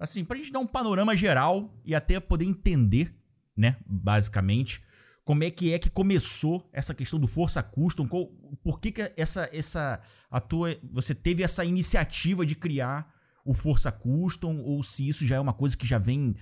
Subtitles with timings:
[0.00, 3.14] Assim, pra gente dar um panorama geral e até poder entender,
[3.54, 4.82] né, basicamente,
[5.22, 8.28] como é que é que começou essa questão do Força Custom, qual,
[8.64, 10.00] por que, que essa, essa,
[10.30, 15.36] a tua, você teve essa iniciativa de criar o Força Custom, ou se isso já
[15.36, 16.34] é uma coisa que já vem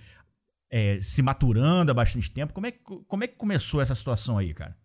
[0.70, 4.54] é, se maturando há bastante tempo, como é, como é que começou essa situação aí,
[4.54, 4.78] cara?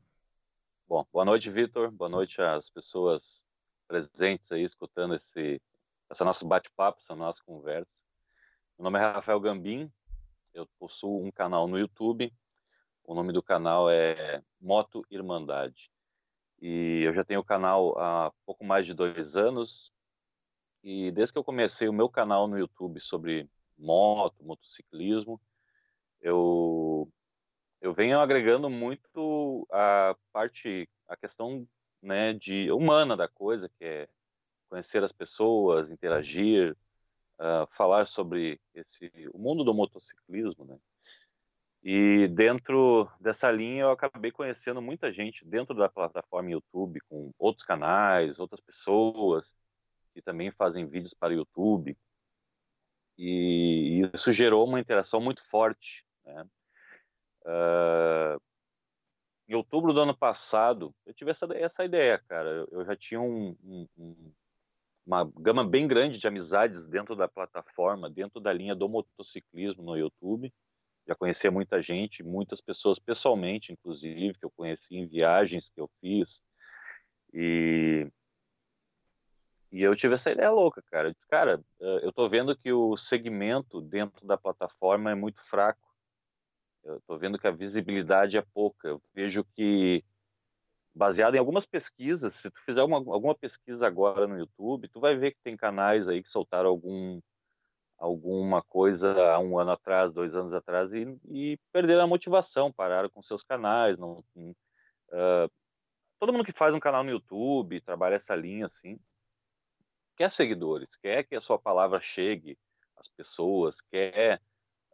[0.88, 3.22] Bom, boa noite, Vitor, boa noite às pessoas
[3.88, 5.62] presentes aí, escutando esse,
[6.10, 8.03] essa nosso bate-papo, essa nossa conversa.
[8.78, 9.92] Meu nome é Rafael Gambim,
[10.52, 12.34] eu possuo um canal no YouTube,
[13.04, 15.92] o nome do canal é Moto Irmandade.
[16.60, 19.92] E eu já tenho o canal há pouco mais de dois anos,
[20.84, 25.40] e desde que eu comecei o meu canal no YouTube sobre moto, motociclismo,
[26.20, 27.08] eu,
[27.80, 31.68] eu venho agregando muito a parte, a questão
[32.02, 34.10] né, de humana da coisa, que é
[34.68, 36.76] conhecer as pessoas, interagir,
[37.40, 40.78] uh, falar sobre esse, o mundo do motociclismo, né?
[41.84, 47.66] E dentro dessa linha eu acabei conhecendo muita gente dentro da plataforma YouTube, com outros
[47.66, 49.46] canais, outras pessoas
[50.14, 51.98] que também fazem vídeos para o YouTube.
[53.18, 56.06] E isso gerou uma interação muito forte.
[56.24, 56.46] Né?
[57.46, 58.42] Uh,
[59.48, 62.66] em outubro do ano passado, eu tive essa, essa ideia, cara.
[62.72, 63.58] Eu já tinha um,
[63.98, 64.34] um,
[65.06, 69.98] uma gama bem grande de amizades dentro da plataforma, dentro da linha do motociclismo no
[69.98, 70.54] YouTube.
[71.06, 75.90] Já conhecia muita gente, muitas pessoas pessoalmente, inclusive, que eu conheci em viagens que eu
[76.00, 76.42] fiz.
[77.34, 78.08] E,
[79.70, 81.10] e eu tive essa ideia louca, cara.
[81.10, 85.44] Eu disse, cara, eh, eu tô vendo que o segmento dentro da plataforma é muito
[85.50, 85.94] fraco.
[86.86, 88.88] Eu tô vendo que a visibilidade é pouca.
[88.88, 90.04] Eu vejo que
[90.96, 95.16] baseado em algumas pesquisas, se tu fizer uma, alguma pesquisa agora no YouTube, tu vai
[95.16, 97.20] ver que tem canais aí que soltaram algum
[97.98, 103.10] alguma coisa há um ano atrás, dois anos atrás e, e perderam a motivação, pararam
[103.10, 105.50] com seus canais, não, uh,
[106.20, 109.00] todo mundo que faz um canal no YouTube, trabalha essa linha assim,
[110.18, 112.58] quer seguidores, quer que a sua palavra chegue
[112.98, 114.42] às pessoas, quer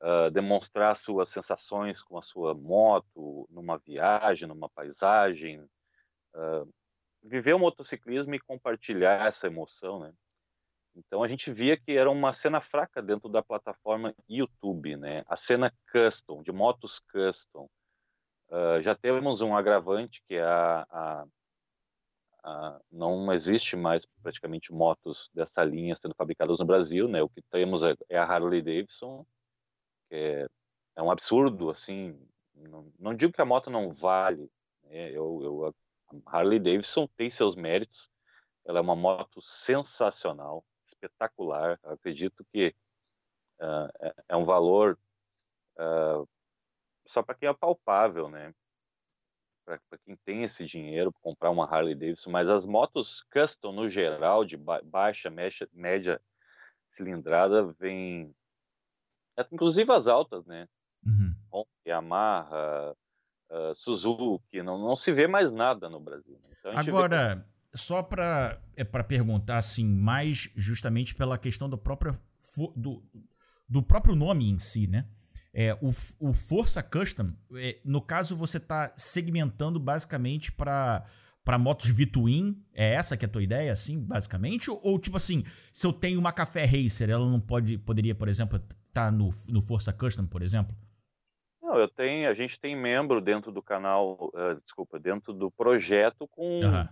[0.01, 5.67] uh, demonstrar suas sensações com a sua moto, numa viagem, numa paisagem,
[6.35, 6.71] uh,
[7.23, 10.13] viver o motociclismo e compartilhar essa emoção, né?
[10.95, 15.23] Então a gente via que era uma cena fraca dentro da plataforma YouTube, né?
[15.27, 17.69] A cena custom, de motos custom.
[18.49, 21.25] Uh, já temos um agravante que é a, a,
[22.43, 27.21] a, não existe mais praticamente motos dessa linha sendo fabricadas no Brasil, né?
[27.21, 29.25] O que temos é, é a Harley Davidson,
[30.09, 30.47] que é,
[30.95, 32.19] é um absurdo, assim.
[32.55, 34.49] Não, não, digo que a moto não vale,
[34.83, 35.09] né?
[35.11, 35.75] eu, eu
[36.25, 38.09] Harley Davidson tem seus méritos.
[38.65, 41.79] Ela é uma moto sensacional, espetacular.
[41.83, 42.75] Eu acredito que
[43.59, 44.97] uh, é, um valor
[45.77, 46.27] uh,
[47.05, 48.53] só para quem é palpável, né?
[49.65, 53.87] Para quem tem esse dinheiro para comprar uma Harley Davidson, mas as motos custom no
[53.89, 56.21] geral, de ba baixa, média, média
[56.91, 58.35] cilindrada, vem.
[59.51, 60.67] Inclusive as altas, né?
[61.05, 61.65] Uhum.
[61.87, 62.95] Yamaha,
[63.49, 66.39] uh, Suzuki, não, não se vê mais nada no Brasil.
[66.43, 66.55] Né?
[66.59, 72.19] Então, Agora, só para é perguntar assim, mais justamente pela questão do próprio
[72.75, 73.03] do,
[73.67, 75.05] do próprio nome em si, né?
[75.53, 75.89] É, o,
[76.19, 81.05] o Força Custom, é, no caso você está segmentando basicamente para
[81.43, 84.69] para motos V-Twin, é essa que é a tua ideia, assim, basicamente?
[84.69, 85.43] Ou, ou, tipo assim,
[85.73, 89.29] se eu tenho uma Café Racer, ela não pode, poderia, por exemplo, estar tá no,
[89.47, 90.75] no Força Custom, por exemplo?
[91.69, 96.27] Não, eu tenho, a gente tem membro dentro do canal, uh, desculpa, dentro do projeto
[96.27, 96.87] com uhum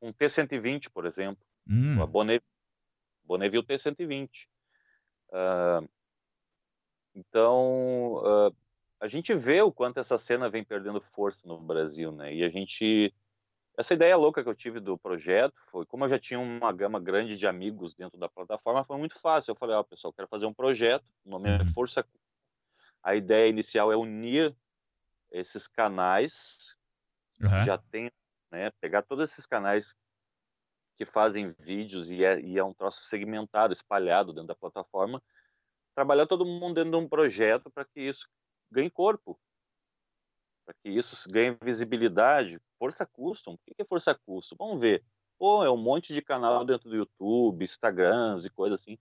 [0.00, 2.02] um T120, por exemplo, hum.
[2.02, 2.44] a Bonneville,
[3.24, 4.28] Bonneville T120.
[5.28, 5.88] Uh,
[7.14, 8.56] então, uh,
[9.00, 12.34] a gente vê o quanto essa cena vem perdendo força no Brasil, né?
[12.34, 13.12] E a gente.
[13.78, 17.00] Essa ideia louca que eu tive do projeto foi, como eu já tinha uma gama
[17.00, 19.52] grande de amigos dentro da plataforma, foi muito fácil.
[19.52, 21.72] Eu falei, ó, oh, pessoal, quero fazer um projeto, o nome é uhum.
[21.72, 22.04] Força.
[23.02, 24.54] A ideia inicial é unir
[25.30, 26.76] esses canais
[27.40, 27.64] uhum.
[27.64, 28.10] já tem
[28.50, 28.70] né?
[28.80, 29.94] Pegar todos esses canais
[30.96, 35.22] que fazem vídeos e é, e é um troço segmentado, espalhado dentro da plataforma,
[35.94, 38.28] trabalhar todo mundo dentro de um projeto para que isso
[38.70, 39.40] ganhe corpo,
[40.66, 42.60] para que isso ganhe visibilidade.
[42.78, 44.56] Força custom, o que é força custom?
[44.58, 45.04] Vamos ver.
[45.38, 48.98] Pô, é um monte de canal dentro do YouTube, Instagrams e coisas assim,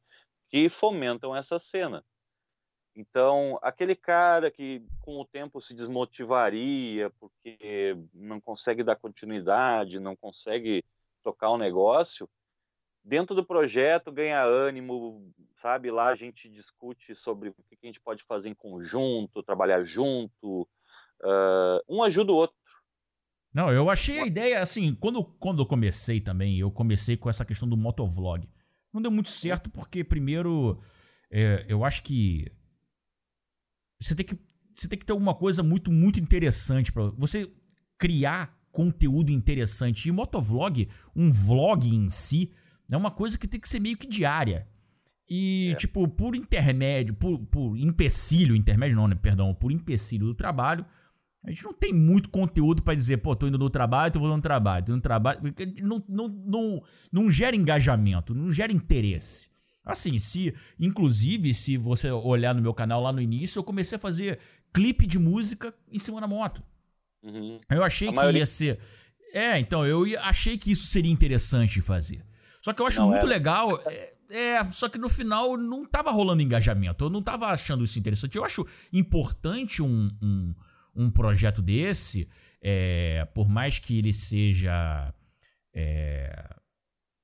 [0.50, 2.04] que fomentam essa cena.
[2.96, 10.16] Então, aquele cara que com o tempo se desmotivaria porque não consegue dar continuidade, não
[10.16, 10.84] consegue
[11.24, 12.30] tocar o um negócio,
[13.04, 15.32] dentro do projeto ganha ânimo,
[15.62, 15.92] sabe?
[15.92, 20.68] Lá a gente discute sobre o que a gente pode fazer em conjunto, trabalhar junto,
[21.22, 22.56] uh, um ajuda o outro.
[23.54, 27.44] Não, eu achei a ideia, assim, quando, quando eu comecei também, eu comecei com essa
[27.44, 28.48] questão do motovlog.
[28.94, 30.80] Não deu muito certo porque, primeiro,
[31.32, 32.52] é, eu acho que
[34.00, 34.38] você tem que,
[34.74, 37.52] você tem que ter alguma coisa muito, muito interessante para você
[37.98, 40.08] criar conteúdo interessante.
[40.08, 42.52] E motovlog, um vlog em si,
[42.92, 44.68] é uma coisa que tem que ser meio que diária.
[45.30, 45.76] E, é.
[45.76, 49.16] tipo, por intermédio, por, por empecilho, intermédio não, né?
[49.16, 50.86] Perdão, por empecilho do trabalho,
[51.44, 54.38] a gente não tem muito conteúdo para dizer, pô, tô indo no trabalho, tô voltando
[54.38, 55.40] no trabalho, tô indo no trabalho.
[55.82, 59.50] Não, não, não, não gera engajamento, não gera interesse.
[59.86, 64.00] Assim, se, inclusive, se você olhar no meu canal lá no início, eu comecei a
[64.00, 64.40] fazer
[64.74, 66.64] clipe de música em cima da moto.
[67.24, 67.60] Uhum.
[67.70, 68.40] Eu achei a que maioria...
[68.40, 68.80] ia ser.
[69.34, 72.24] É, então, eu achei que isso seria interessante de fazer.
[72.62, 73.82] Só que eu acho não muito legal.
[73.86, 77.06] É, é, só que no final não tava rolando engajamento.
[77.06, 78.36] Eu não tava achando isso interessante.
[78.36, 80.56] Eu acho importante um, um,
[80.96, 82.28] um projeto desse,
[82.62, 85.14] é, por mais que ele seja.
[85.74, 86.56] É,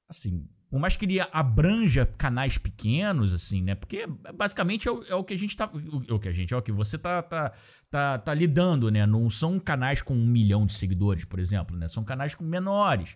[0.07, 3.75] assim, por mais que ele abranja canais pequenos, assim, né?
[3.75, 4.05] Porque
[4.35, 5.71] basicamente é o, é o que a gente tá.
[5.73, 7.53] O, o, que a gente, é o que você tá, tá,
[7.89, 9.05] tá, tá lidando, né?
[9.05, 11.87] Não são canais com um milhão de seguidores, por exemplo, né?
[11.87, 13.15] São canais com menores.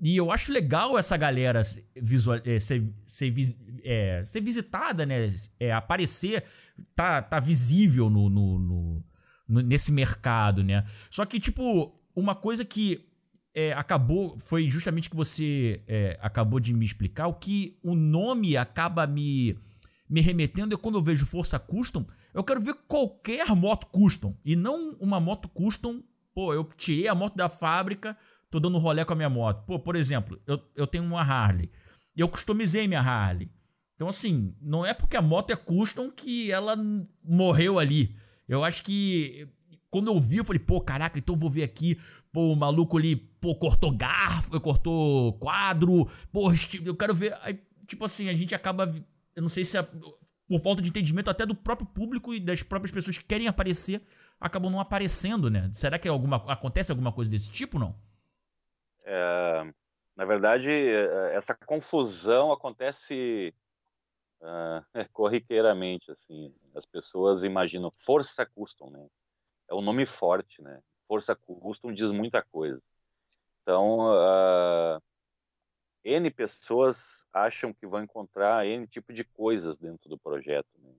[0.00, 1.60] E eu acho legal essa galera
[2.00, 3.34] visual, é, ser, ser,
[3.82, 5.26] é, ser visitada, né?
[5.58, 6.44] É, aparecer,
[6.94, 9.02] tá, tá visível no, no,
[9.48, 10.84] no, nesse mercado, né?
[11.10, 13.04] Só que, tipo, uma coisa que
[13.54, 18.56] é, acabou, foi justamente que você é, acabou de me explicar, o que o nome
[18.56, 19.58] acaba me,
[20.08, 24.56] me remetendo é quando eu vejo Força Custom, eu quero ver qualquer moto custom, e
[24.56, 26.02] não uma moto custom,
[26.34, 28.16] pô, eu tirei a moto da fábrica
[28.52, 29.64] tô dando rolé com a minha moto.
[29.64, 31.70] Pô, por exemplo, eu, eu tenho uma Harley.
[32.14, 33.50] Eu customizei minha Harley.
[33.96, 36.76] Então, assim, não é porque a moto é custom que ela
[37.24, 38.14] morreu ali.
[38.46, 39.48] Eu acho que
[39.90, 41.98] quando eu vi, eu falei, pô, caraca, então eu vou ver aqui.
[42.32, 46.06] Pô, o maluco ali, pô, cortou garfo, cortou quadro.
[46.32, 46.50] Pô,
[46.84, 47.36] eu quero ver.
[47.42, 48.86] Aí, tipo assim, a gente acaba.
[49.36, 49.82] Eu não sei se é
[50.48, 54.02] por falta de entendimento até do próprio público e das próprias pessoas que querem aparecer,
[54.40, 55.70] acabam não aparecendo, né?
[55.72, 57.94] Será que é alguma, acontece alguma coisa desse tipo, não?
[59.06, 59.72] É,
[60.16, 63.54] na verdade, é, essa confusão acontece
[64.40, 66.54] uh, corriqueiramente, assim.
[66.74, 69.06] As pessoas imaginam Força Custom, né?
[69.70, 70.80] É um nome forte, né?
[71.12, 72.82] Força Custom diz muita coisa.
[73.60, 74.98] Então, uh,
[76.02, 80.70] N pessoas acham que vão encontrar N tipo de coisas dentro do projeto.
[80.78, 80.90] Né?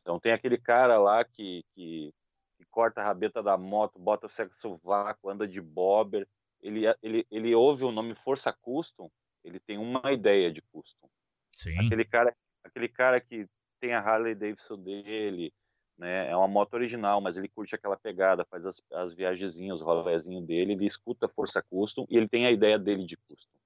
[0.00, 2.12] Então, tem aquele cara lá que, que,
[2.58, 6.26] que corta a rabeta da moto, bota o sexo vácuo, anda de bobber,
[6.60, 9.08] ele, ele, ele ouve o nome Força Custom,
[9.44, 11.08] ele tem uma ideia de custom.
[11.52, 11.78] Sim.
[11.78, 13.46] Aquele cara, aquele cara que
[13.78, 15.54] tem a Harley Davidson dele,
[15.96, 19.82] né, é uma moto original, mas ele curte aquela pegada, faz as, as viagenzinhas, os
[19.82, 23.58] rolezinhos dele, ele escuta Força Custom e ele tem a ideia dele de custom.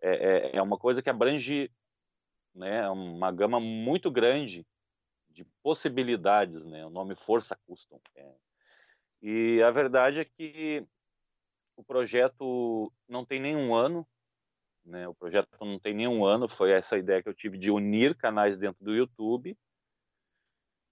[0.00, 1.70] É, é, é uma coisa que abrange
[2.54, 4.66] né, uma gama muito grande
[5.30, 8.00] de possibilidades, né, o nome Força Custom.
[8.14, 8.32] É.
[9.22, 10.86] E a verdade é que
[11.76, 14.06] o projeto não tem nenhum ano,
[14.84, 15.08] né?
[15.08, 18.58] O projeto não tem nenhum ano, foi essa ideia que eu tive de unir canais
[18.58, 19.56] dentro do YouTube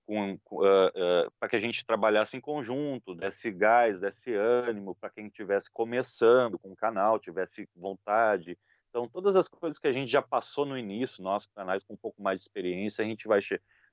[0.08, 5.26] uh, uh, para que a gente trabalhasse em conjunto, desse gás, desse ânimo para quem
[5.26, 8.58] estivesse começando com o canal, tivesse vontade.
[8.90, 11.96] Então, todas as coisas que a gente já passou no início, nossos canais com um
[11.96, 13.40] pouco mais de experiência, a gente vai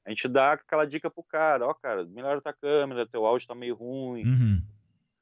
[0.05, 3.47] a gente dá aquela dica pro cara, ó, oh, cara, melhora tua câmera, teu áudio
[3.47, 4.61] tá meio ruim, uhum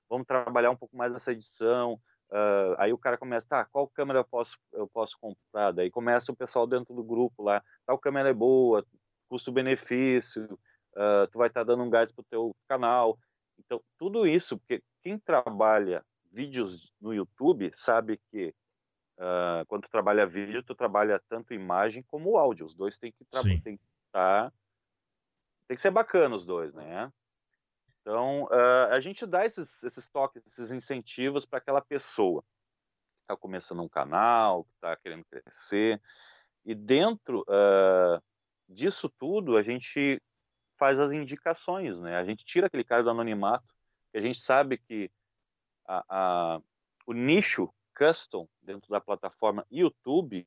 [0.10, 2.00] vamos trabalhar um pouco mais essa edição.
[2.30, 5.72] Uh, aí o cara começa, tá, qual câmera eu posso, eu posso comprar?
[5.72, 8.86] Daí começa o pessoal dentro do grupo lá, tal câmera é boa,
[9.30, 10.60] custo-benefício,
[10.98, 13.18] uh, tu vai estar tá dando um gás pro teu canal.
[13.58, 18.54] Então, tudo isso, porque quem trabalha vídeos no YouTube sabe que
[19.18, 22.66] uh, quando tu trabalha vídeo, tu trabalha tanto imagem como áudio.
[22.66, 23.42] Os dois tem que estar...
[23.42, 24.52] Tem que tá,
[25.68, 27.12] tem que ser bacana os dois, né?
[28.02, 33.36] Então, uh, a gente dá esses, esses toques, esses incentivos para aquela pessoa que está
[33.36, 36.02] começando um canal, que está querendo crescer.
[36.66, 38.24] E dentro uh,
[38.68, 40.22] disso tudo, a gente
[40.78, 42.18] faz as indicações, né?
[42.18, 43.68] A gente tira aquele cara do anonimato,
[44.12, 45.12] que a gente sabe que
[45.88, 46.62] a, a,
[47.06, 50.46] o nicho custom dentro da plataforma YouTube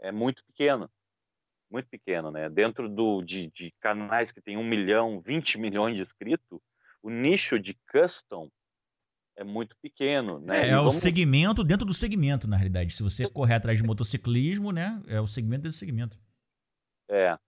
[0.00, 0.90] é muito pequeno
[1.70, 2.48] muito pequeno, né?
[2.50, 6.60] Dentro do, de, de canais que tem um milhão, 20 milhões de inscritos,
[7.02, 8.50] o nicho de custom
[9.36, 10.66] é muito pequeno, né?
[10.66, 10.96] É, é vamos...
[10.96, 12.92] o segmento dentro do segmento, na realidade.
[12.92, 15.00] Se você correr atrás de motociclismo, né?
[15.06, 16.18] É o segmento desse segmento.
[17.08, 17.38] É.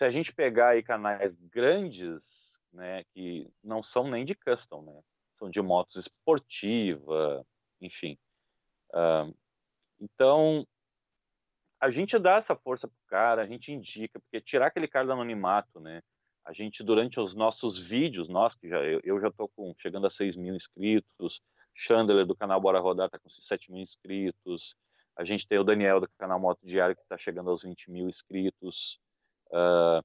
[0.00, 3.04] Se a gente pegar aí canais grandes, né?
[3.12, 4.98] Que não são nem de custom, né?
[5.38, 7.46] São de motos esportiva,
[7.82, 8.16] enfim.
[8.94, 9.36] Uh,
[10.00, 10.66] então,
[11.78, 15.12] a gente dá essa força pro cara, a gente indica, porque tirar aquele cara do
[15.12, 16.00] anonimato, né?
[16.46, 20.06] A gente, durante os nossos vídeos, nós que já, eu, eu já estou com, chegando
[20.06, 21.42] a 6 mil inscritos,
[21.74, 24.74] Chandler do canal Bora Rodar está com 7 mil inscritos,
[25.14, 28.08] a gente tem o Daniel do canal Moto Diário que está chegando aos 20 mil
[28.08, 28.98] inscritos.
[29.50, 30.02] Uh,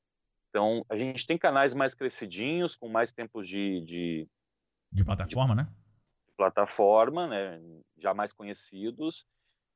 [0.49, 3.81] então, a gente tem canais mais crescidinhos, com mais tempo de...
[3.81, 4.27] De,
[4.91, 5.69] de plataforma, de, né?
[6.37, 7.61] Plataforma, né?
[7.97, 9.25] Já mais conhecidos.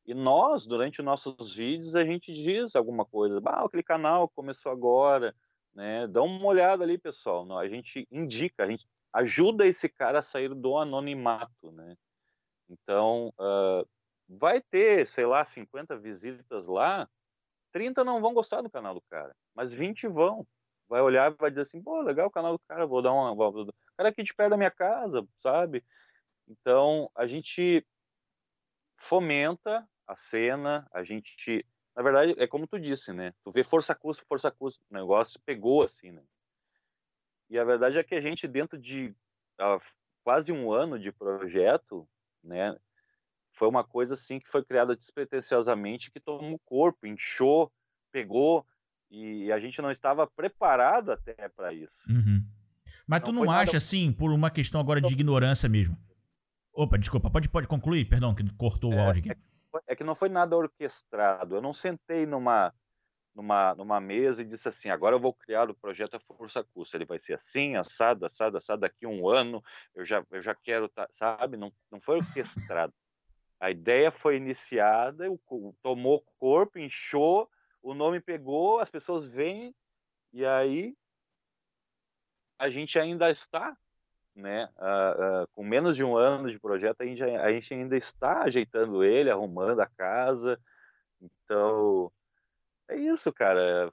[0.05, 3.41] E nós, durante os nossos vídeos, a gente diz alguma coisa.
[3.45, 5.35] Ah, aquele canal começou agora,
[5.73, 6.07] né?
[6.07, 7.57] Dá uma olhada ali, pessoal.
[7.57, 11.95] A gente indica, a gente ajuda esse cara a sair do anonimato, né?
[12.69, 13.87] Então, uh,
[14.27, 17.09] vai ter, sei lá, 50 visitas lá,
[17.71, 20.45] 30 não vão gostar do canal do cara, mas 20 vão.
[20.87, 23.31] Vai olhar e vai dizer assim, pô, legal o canal do cara, vou dar uma...
[23.31, 25.83] O cara aqui de perto da minha casa, sabe?
[26.47, 27.85] Então, a gente
[28.97, 31.63] fomenta a cena, a gente
[31.99, 33.33] na verdade, é como tu disse, né?
[33.43, 36.23] Tu vê força custo, força custo, o negócio pegou assim, né?
[37.49, 39.13] E a verdade é que a gente, dentro de
[40.23, 42.07] quase um ano de projeto,
[42.41, 42.79] né?
[43.51, 47.71] Foi uma coisa assim que foi criada despretensiosamente, que tomou corpo, inchou,
[48.11, 48.65] pegou,
[49.11, 52.03] e a gente não estava preparado até para isso.
[52.09, 52.43] Uhum.
[53.07, 53.77] Mas não tu não acha, nada...
[53.77, 55.97] assim, por uma questão agora de ignorância mesmo?
[56.73, 58.05] Opa, desculpa, pode, pode concluir?
[58.05, 59.31] Perdão, que cortou o é, áudio aqui.
[59.31, 59.49] É
[59.87, 61.55] é que não foi nada orquestrado.
[61.55, 62.73] Eu não sentei numa,
[63.35, 66.97] numa, numa mesa e disse assim: agora eu vou criar o projeto a força custa.
[66.97, 68.81] Ele vai ser assim, assado, assado, assado.
[68.81, 69.63] Daqui a um ano
[69.95, 71.57] eu já, eu já quero, tá, sabe?
[71.57, 72.93] Não, não foi orquestrado.
[73.59, 75.25] A ideia foi iniciada,
[75.81, 77.49] tomou corpo, inchou,
[77.81, 79.75] o nome pegou, as pessoas vêm
[80.31, 80.95] e aí
[82.57, 83.75] a gente ainda está
[84.39, 84.69] né?
[84.77, 88.43] Uh, uh, com menos de um ano de projeto, a gente, a gente ainda está
[88.43, 90.59] ajeitando ele, arrumando a casa.
[91.21, 92.11] Então,
[92.87, 93.91] é isso, cara.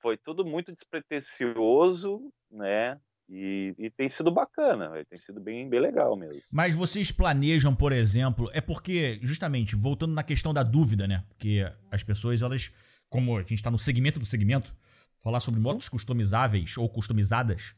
[0.00, 3.00] Foi tudo muito despretensioso, né?
[3.28, 6.40] E, e, tem sido bacana, tem sido bem, bem legal mesmo.
[6.50, 11.24] Mas vocês planejam, por exemplo, é porque, justamente, voltando na questão da dúvida, né?
[11.28, 12.72] Porque as pessoas, elas,
[13.08, 14.76] como a gente está no segmento do segmento,
[15.20, 17.74] falar sobre motos customizáveis ou customizadas,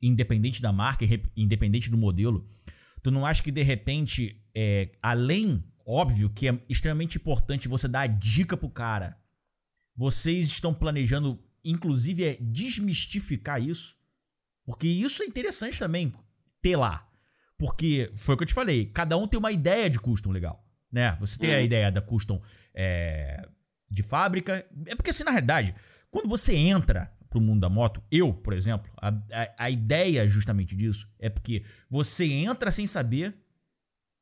[0.00, 1.04] independente da marca,
[1.36, 2.44] independente do modelo,
[3.02, 8.00] tu não acha que de repente, é, além, óbvio, que é extremamente importante você dar
[8.00, 9.16] a dica pro cara,
[9.94, 13.96] vocês estão planejando, inclusive, é desmistificar isso?
[14.64, 16.12] Porque isso é interessante também
[16.60, 17.08] ter lá.
[17.58, 20.64] Porque foi o que eu te falei, cada um tem uma ideia de custom legal.
[20.90, 21.16] Né?
[21.20, 21.64] Você tem a uhum.
[21.64, 22.42] ideia da custom
[22.74, 23.48] é,
[23.90, 24.66] de fábrica.
[24.86, 25.74] É porque, assim, na realidade,
[26.10, 30.76] quando você entra pro mundo da moto, eu, por exemplo, a, a, a ideia justamente
[30.76, 33.34] disso é porque você entra sem saber,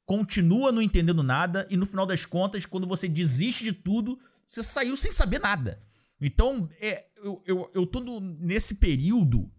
[0.06, 4.62] continua não entendendo nada e no final das contas, quando você desiste de tudo, você
[4.62, 5.82] saiu sem saber nada.
[6.20, 9.50] Então, é, eu, eu, eu tô no, nesse período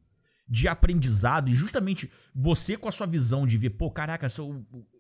[0.52, 4.28] de aprendizado e justamente você com a sua visão de ver, pô, caraca,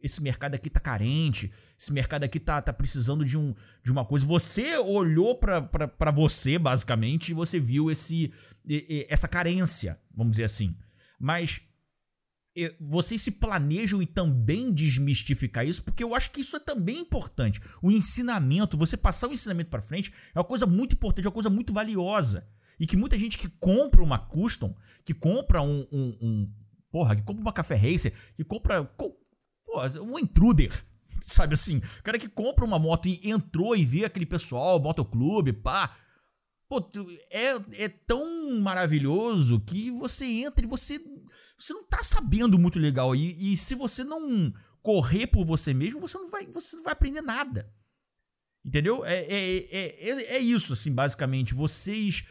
[0.02, 3.54] esse mercado aqui tá carente, esse mercado aqui tá, tá precisando de, um,
[3.84, 4.26] de uma coisa.
[4.26, 8.32] Você olhou para você, basicamente, e você viu esse,
[9.10, 10.74] essa carência, vamos dizer assim.
[11.20, 11.60] Mas
[12.80, 17.60] vocês se planejam e também desmistificar isso, porque eu acho que isso é também importante.
[17.82, 21.34] O ensinamento, você passar o ensinamento para frente, é uma coisa muito importante, é uma
[21.34, 22.48] coisa muito valiosa.
[22.82, 25.86] E que muita gente que compra uma custom, que compra um.
[25.92, 26.54] um, um
[26.92, 28.84] porra, que compra uma café racer, que compra.
[28.84, 29.16] Co,
[29.64, 30.74] porra, um intruder.
[31.22, 31.78] Sabe assim?
[31.78, 35.96] O cara que compra uma moto e entrou e vê aquele pessoal, motoclube, pá.
[36.68, 36.90] Pô,
[37.30, 41.00] é, é tão maravilhoso que você entra e você.
[41.60, 43.16] Você não tá sabendo muito legal.
[43.16, 46.94] E, e se você não correr por você mesmo, você não vai, você não vai
[46.94, 47.72] aprender nada.
[48.66, 49.06] Entendeu?
[49.06, 51.54] É, é, é, é, é isso, assim, basicamente.
[51.54, 52.26] Vocês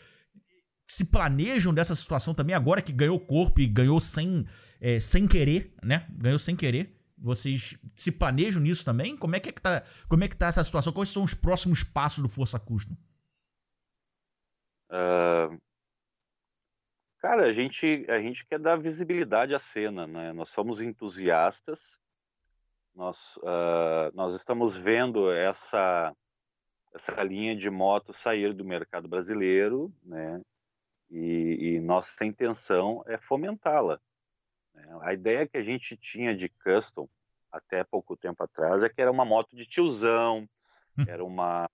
[0.90, 4.44] se planejam dessa situação também, agora que ganhou corpo e ganhou sem,
[4.80, 6.04] é, sem querer, né?
[6.10, 6.98] Ganhou sem querer.
[7.16, 9.16] Vocês se planejam nisso também?
[9.16, 10.92] Como é que, é que tá, como é que tá essa situação?
[10.92, 12.96] Quais são os próximos passos do Força Custom?
[14.90, 15.56] Uh,
[17.20, 20.32] cara, a gente, a gente quer dar visibilidade à cena, né?
[20.32, 22.00] Nós somos entusiastas,
[22.92, 26.12] nós, uh, nós estamos vendo essa,
[26.92, 30.40] essa linha de moto sair do mercado brasileiro, né?
[31.10, 34.00] E, e nossa intenção é fomentá-la.
[34.74, 34.98] Né?
[35.02, 37.08] A ideia que a gente tinha de custom,
[37.50, 40.48] até pouco tempo atrás é que era uma moto de tiozão,
[40.96, 41.04] hum.
[41.08, 41.68] era uma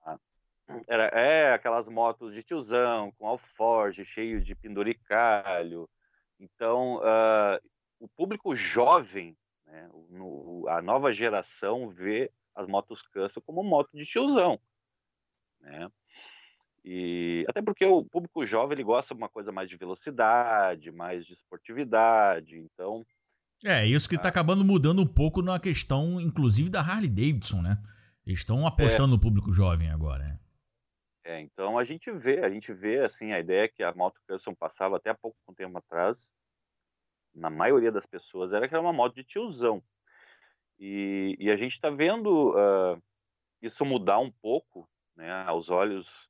[0.88, 5.88] era é aquelas motos de tiozão com alforge cheio de penduricalho.
[6.40, 7.60] Então, uh,
[8.00, 14.04] o público jovem, né, no, a nova geração vê as motos custom como moto de
[14.04, 14.58] tiozão,
[15.60, 15.90] né?
[16.88, 21.26] E até porque o público jovem ele gosta de uma coisa mais de velocidade, mais
[21.26, 23.04] de esportividade, então
[23.64, 27.82] é isso que está acabando mudando um pouco na questão, inclusive da Harley Davidson, né?
[28.26, 29.16] Eles estão apostando é.
[29.16, 30.38] no público jovem agora, né?
[31.24, 34.54] É, então a gente vê, a gente vê assim a ideia que a moto custom
[34.54, 36.28] passava até há pouco tempo atrás,
[37.34, 39.82] na maioria das pessoas era que era uma moto de tiozão.
[40.78, 43.02] E, e a gente está vendo uh,
[43.62, 46.28] isso mudar um pouco, né, aos olhos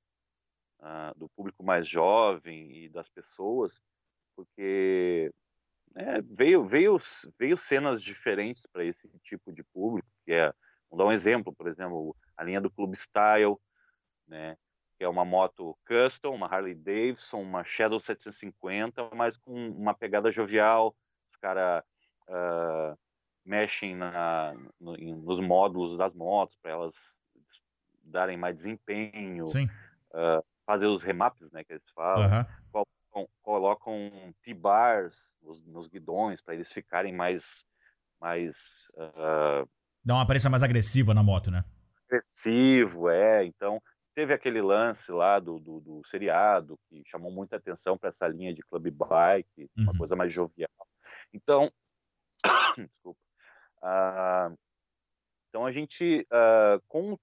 [0.86, 3.82] uh, do público mais jovem e das pessoas,
[4.34, 5.32] porque
[5.94, 6.96] né, veio, veio,
[7.38, 10.52] veio cenas diferentes para esse tipo de público, que é,
[10.90, 13.56] vamos dar um exemplo, por exemplo, a linha do Club Style,
[14.28, 14.56] né,
[14.96, 20.30] que é uma moto custom, uma Harley Davidson, uma Shadow 750, mas com uma pegada
[20.30, 20.96] jovial.
[21.30, 21.84] Os caras
[22.28, 22.96] uh, ah,
[23.44, 26.94] mexem na, no, nos módulos das motos para elas
[28.02, 29.44] darem mais desempenho.
[30.12, 32.28] Uh, fazer os remaps, né, que eles falam.
[32.28, 32.44] Uhum.
[32.72, 37.44] Colocam, colocam T-bars nos, nos, guidões para eles ficarem mais...
[38.20, 38.56] mais
[38.94, 39.68] uh,
[40.04, 41.64] Dá uma aparência mais agressiva na moto, né?
[42.06, 43.44] Agressivo, é.
[43.44, 43.80] Então,
[44.16, 48.54] Teve aquele lance lá do, do, do seriado que chamou muita atenção para essa linha
[48.54, 49.84] de club bike, uhum.
[49.84, 50.70] uma coisa mais jovial.
[51.34, 51.70] Então,
[52.78, 53.20] desculpa.
[53.82, 54.56] Uh,
[55.50, 57.20] então a gente, uh, com o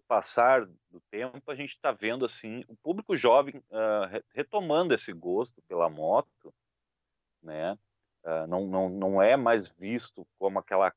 [0.00, 5.62] passar do tempo, a gente está vendo assim o público jovem uh, retomando esse gosto
[5.62, 6.54] pela moto,
[7.42, 7.78] né?
[8.46, 10.92] não, não, não é mais visto como aquela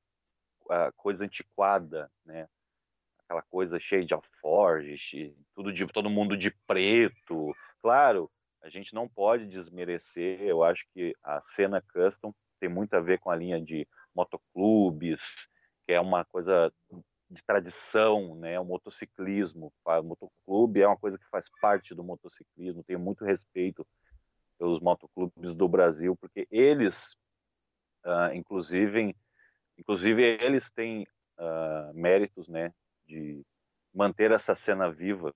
[0.98, 2.50] coisa antiquada, né?
[3.32, 5.02] aquela coisa cheia de alforjes,
[5.56, 7.56] tudo de todo mundo de preto.
[7.82, 8.30] Claro,
[8.62, 10.42] a gente não pode desmerecer.
[10.42, 15.22] Eu acho que a cena custom tem muito a ver com a linha de motoclubes,
[15.86, 16.72] que é uma coisa
[17.32, 18.60] de tradição, né?
[18.60, 22.84] O motociclismo, o motoclube é uma coisa que faz parte do motociclismo.
[22.84, 23.88] Tenho muito respeito
[24.60, 27.16] pelos motoclubes do Brasil, porque eles,
[28.06, 29.16] uh, inclusive,
[29.78, 31.08] inclusive eles têm
[31.40, 32.74] uh, méritos, né?
[33.08, 33.42] de
[33.94, 35.34] manter essa cena viva.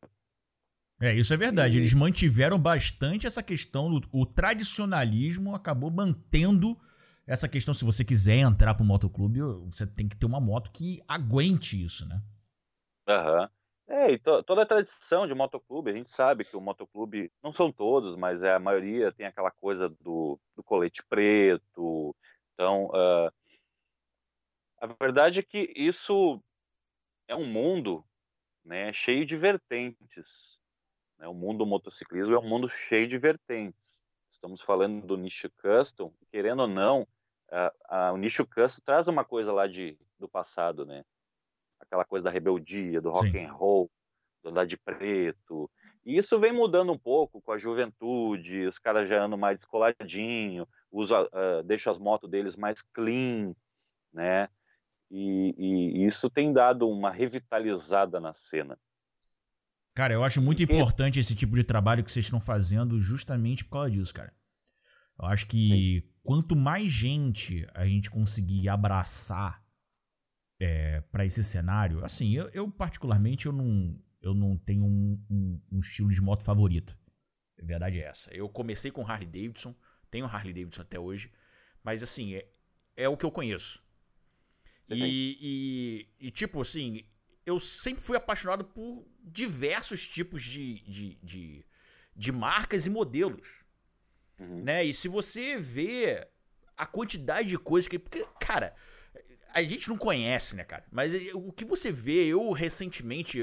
[1.02, 1.78] É, isso é verdade.
[1.78, 1.80] E...
[1.82, 6.78] Eles mantiveram bastante essa questão, o tradicionalismo acabou mantendo
[7.28, 7.74] essa questão.
[7.74, 11.82] Se você quiser entrar para o motoclube, você tem que ter uma moto que aguente
[11.84, 12.22] isso, né?
[13.08, 13.50] Aham.
[13.88, 17.54] É, e to toda a tradição de motoclube, a gente sabe que o motoclube, não
[17.54, 22.16] são todos, mas é a maioria tem aquela coisa do, do colete preto.
[22.54, 23.32] Então, uh,
[24.80, 26.42] a verdade é que isso
[27.28, 28.04] é um mundo
[28.64, 30.60] né, cheio de vertentes.
[31.20, 31.28] Né?
[31.28, 33.80] O mundo do motociclismo é um mundo cheio de vertentes.
[34.32, 37.08] Estamos falando do nicho custom, querendo ou não,
[37.56, 41.04] a, a, o nicho custom traz uma coisa lá de, do passado, né?
[41.80, 43.46] Aquela coisa da rebeldia, do rock Sim.
[43.46, 43.90] and roll,
[44.44, 45.70] do andar de preto.
[46.06, 50.68] E isso vem mudando um pouco com a juventude, os caras já andam mais descoladinho,
[50.92, 53.56] usa, uh, deixam as motos deles mais clean,
[54.14, 54.50] né?
[55.10, 58.78] E, e, isso tem dado uma revitalizada na cena.
[59.94, 63.72] Cara, eu acho muito importante esse tipo de trabalho que vocês estão fazendo justamente por
[63.72, 64.34] causa disso, cara.
[65.18, 66.15] Eu acho que Sim.
[66.26, 69.64] Quanto mais gente a gente conseguir abraçar
[70.60, 75.62] é, para esse cenário, assim, eu, eu, particularmente eu não, eu não tenho um, um,
[75.72, 76.98] um, estilo de moto favorito.
[77.62, 78.34] A verdade é essa.
[78.34, 79.76] Eu comecei com Harley Davidson,
[80.10, 81.32] tenho Harley Davidson até hoje,
[81.84, 82.48] mas assim, é,
[82.98, 83.84] é o que eu conheço.
[84.90, 85.38] E,
[86.20, 87.06] e, e, tipo assim,
[87.46, 91.66] eu sempre fui apaixonado por diversos tipos de, de, de,
[92.16, 93.65] de marcas e modelos.
[94.40, 94.64] Uhum.
[94.64, 94.84] Né?
[94.84, 96.28] E se você vê
[96.78, 97.98] a quantidade de coisas que.
[97.98, 98.76] Porque, cara,
[99.54, 100.86] a gente não conhece, né, cara?
[100.92, 103.40] Mas o que você vê, eu recentemente.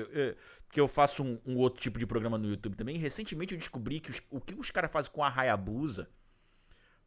[0.70, 2.96] Que eu faço um, um outro tipo de programa no YouTube também.
[2.96, 6.09] Recentemente eu descobri que os, o que os caras fazem com a Hayabusa.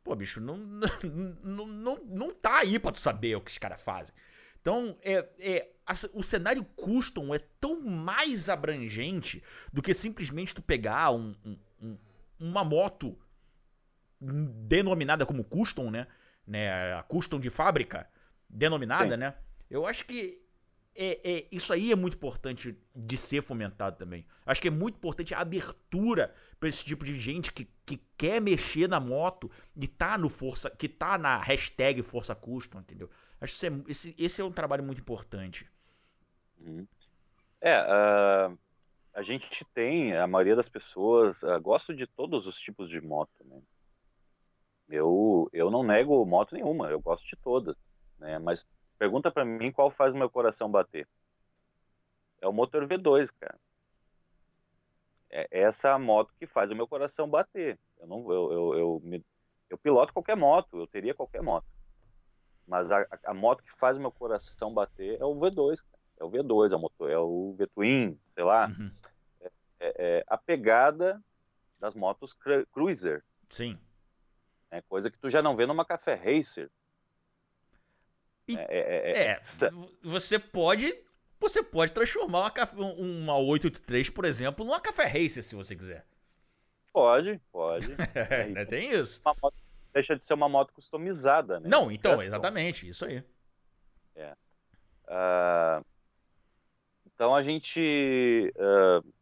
[0.04, 3.82] Pô, bicho, não, não, não, não tá aí pra tu saber o que os caras
[3.82, 4.14] fazem.
[4.62, 10.62] Então, é, é, a, o cenário custom é tão mais abrangente do que simplesmente tu
[10.62, 11.36] pegar um,
[11.80, 11.98] um,
[12.40, 13.18] uma moto
[14.26, 16.08] denominada como custom, né?
[16.46, 16.94] né?
[16.94, 18.10] A custom de fábrica,
[18.50, 19.18] denominada, Sim.
[19.18, 19.36] né?
[19.70, 20.46] Eu acho que
[20.96, 24.26] é, é, isso aí é muito importante de ser fomentado também.
[24.46, 28.42] Acho que é muito importante a abertura para esse tipo de gente que, que quer
[28.42, 33.10] mexer na moto e tá no Força, que tá na hashtag Força Custom, entendeu?
[33.42, 35.70] Acho que é, esse, esse é um trabalho muito importante.
[36.60, 36.88] Uhum.
[37.60, 38.58] É, uh,
[39.14, 43.44] a gente tem, a maioria das pessoas uh, gosta de todos os tipos de moto,
[43.44, 43.60] né?
[44.90, 47.76] Eu, eu não nego moto nenhuma, eu gosto de todas,
[48.20, 48.38] né?
[48.40, 48.66] Mas
[49.00, 51.08] pergunta para mim qual faz o meu coração bater.
[52.42, 53.58] É o motor V2, cara.
[55.30, 57.80] É essa moto que faz o meu coração bater.
[58.00, 59.26] Eu não, eu, eu, eu, me,
[59.70, 61.66] eu piloto qualquer moto, eu teria qualquer moto.
[62.68, 66.04] Mas a, a, moto que faz o meu coração bater é o V2, cara.
[66.18, 68.68] É o V2, é o motor, é o V-Twin, sei lá.
[68.68, 68.92] Uhum.
[69.42, 71.22] É, é, é, a pegada
[71.80, 72.34] das motos
[72.72, 73.24] cruiser.
[73.50, 73.78] Sim.
[74.72, 76.70] É coisa que tu já não vê numa café racer.
[78.48, 79.42] E, é, é, é, é
[80.04, 80.94] você pode
[81.40, 86.06] você pode transformar uma, uma 883, por exemplo, numa café racer, se você quiser.
[86.92, 87.88] Pode, pode.
[88.16, 89.22] é, tem isso.
[89.26, 89.54] Moto,
[89.94, 91.68] deixa de ser uma moto customizada, né?
[91.70, 93.24] Não, então, exatamente, isso aí.
[94.16, 94.34] É.
[95.08, 95.86] Uh,
[97.06, 98.54] então a gente.
[98.56, 99.14] Uh,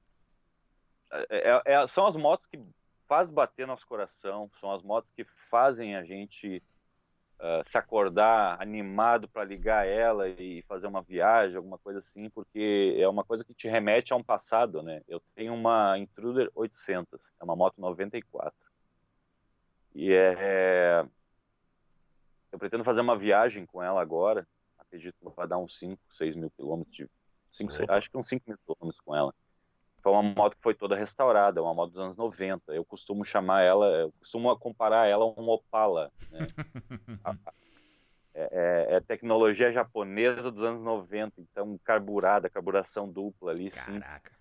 [1.65, 2.59] é, são as motos que
[3.13, 6.63] faz bater nosso coração, são as motos que fazem a gente
[7.39, 12.97] uh, se acordar animado para ligar ela e fazer uma viagem, alguma coisa assim, porque
[12.97, 15.03] é uma coisa que te remete a um passado, né?
[15.07, 18.51] Eu tenho uma Intruder 800, é uma moto 94.
[19.93, 21.05] E é, é
[22.51, 24.47] eu pretendo fazer uma viagem com ela agora,
[24.79, 27.07] acredito que vai dar uns 5, 6 mil quilômetros,
[27.89, 29.31] acho que uns 5 mil quilômetros com ela
[30.03, 32.73] foi uma moto que foi toda restaurada, uma moto dos anos 90.
[32.73, 36.11] Eu costumo chamar ela, eu costumo comparar ela a um Opala.
[36.29, 36.39] Né?
[38.35, 44.31] é, é, é, tecnologia japonesa dos anos 90, então carburada, carburação dupla ali, Caraca.
[44.31, 44.37] sim.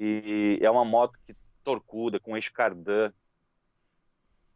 [0.00, 3.12] E é uma moto que torcuda, com eixo cardan.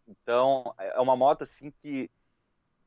[0.09, 2.11] Então, é uma moto assim que,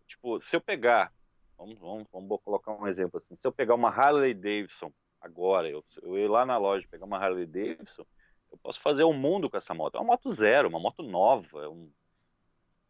[0.07, 1.13] tipo, se eu pegar,
[1.55, 4.91] vamos, vamos, vamos colocar um exemplo assim, se eu pegar uma Harley Davidson
[5.25, 8.05] agora, eu, eu ir lá na loja pegar uma Harley Davidson,
[8.51, 9.95] eu posso fazer um mundo com essa moto.
[9.95, 11.63] É uma moto zero, uma moto nova.
[11.63, 11.89] É um...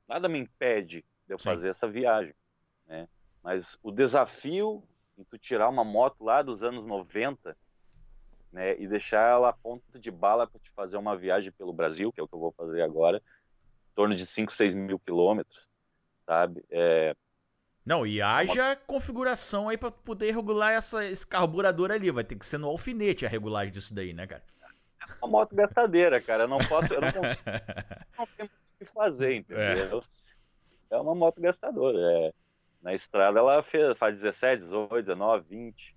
[0.08, 1.46] Nada me impede de eu Sim.
[1.46, 2.36] fazer essa viagem.
[2.86, 3.08] Né?
[3.42, 4.84] Mas o desafio
[5.18, 7.58] em tu tirar uma moto lá dos anos 90
[8.52, 12.12] né, e deixar ela a ponta de bala para te fazer uma viagem pelo Brasil,
[12.12, 15.68] que é o que eu vou fazer agora, em torno de 5, 6 mil quilômetros,
[16.26, 16.64] sabe?
[16.70, 17.16] É,
[17.86, 18.76] não, e haja uma...
[18.76, 22.10] configuração aí para poder regular essa, esse carburador ali.
[22.10, 24.44] Vai ter que ser no alfinete a regulagem disso daí, né, cara?
[25.00, 26.44] É uma moto gastadeira, cara.
[26.44, 26.92] Eu não posso.
[26.92, 27.42] Eu não, consigo,
[28.18, 30.04] não tenho o que fazer, entendeu?
[30.90, 31.98] É, é uma moto gastadora.
[32.00, 32.34] É,
[32.82, 35.96] na estrada ela fez, faz 17, 18, 19, 20,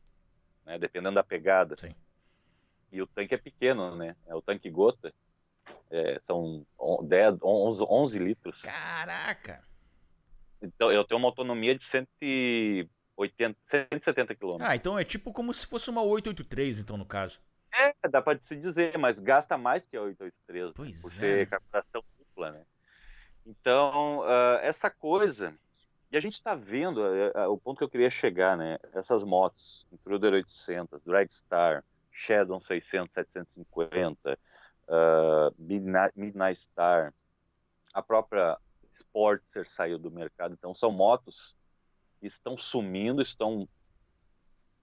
[0.66, 1.74] né, dependendo da pegada.
[1.74, 1.94] Sim.
[2.92, 4.14] E o tanque é pequeno, né?
[4.26, 5.12] É o tanque gota.
[5.90, 6.66] É, são
[7.02, 8.60] 10, 11, 11 litros.
[8.60, 9.67] Caraca!
[10.60, 14.56] Então, eu tenho uma autonomia de 180, 170 km.
[14.60, 17.40] Ah, então é tipo como se fosse uma 883, então, no caso.
[17.72, 20.72] É, dá para se dizer, mas gasta mais que a 883.
[20.74, 21.14] Pois por é.
[21.14, 22.64] ser carburação dupla, né?
[23.46, 25.54] Então, uh, essa coisa.
[26.10, 28.78] E a gente está vendo, uh, uh, o ponto que eu queria chegar, né?
[28.94, 34.38] Essas motos, Intruder 800, Dragstar, Shadow 600, 750,
[35.58, 37.12] Midnight, Midnight Star,
[37.92, 38.58] a própria
[38.98, 40.54] Sportster saiu do mercado.
[40.54, 41.56] Então são motos
[42.20, 43.68] que estão sumindo, estão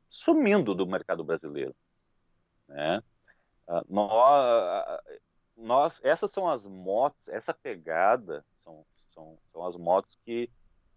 [0.10, 1.76] sumindo do mercado brasileiro.
[2.68, 3.02] Né?
[3.68, 5.02] Uh, nós,
[5.56, 10.50] nós, essas são as motos, essa pegada são, são, são as motos que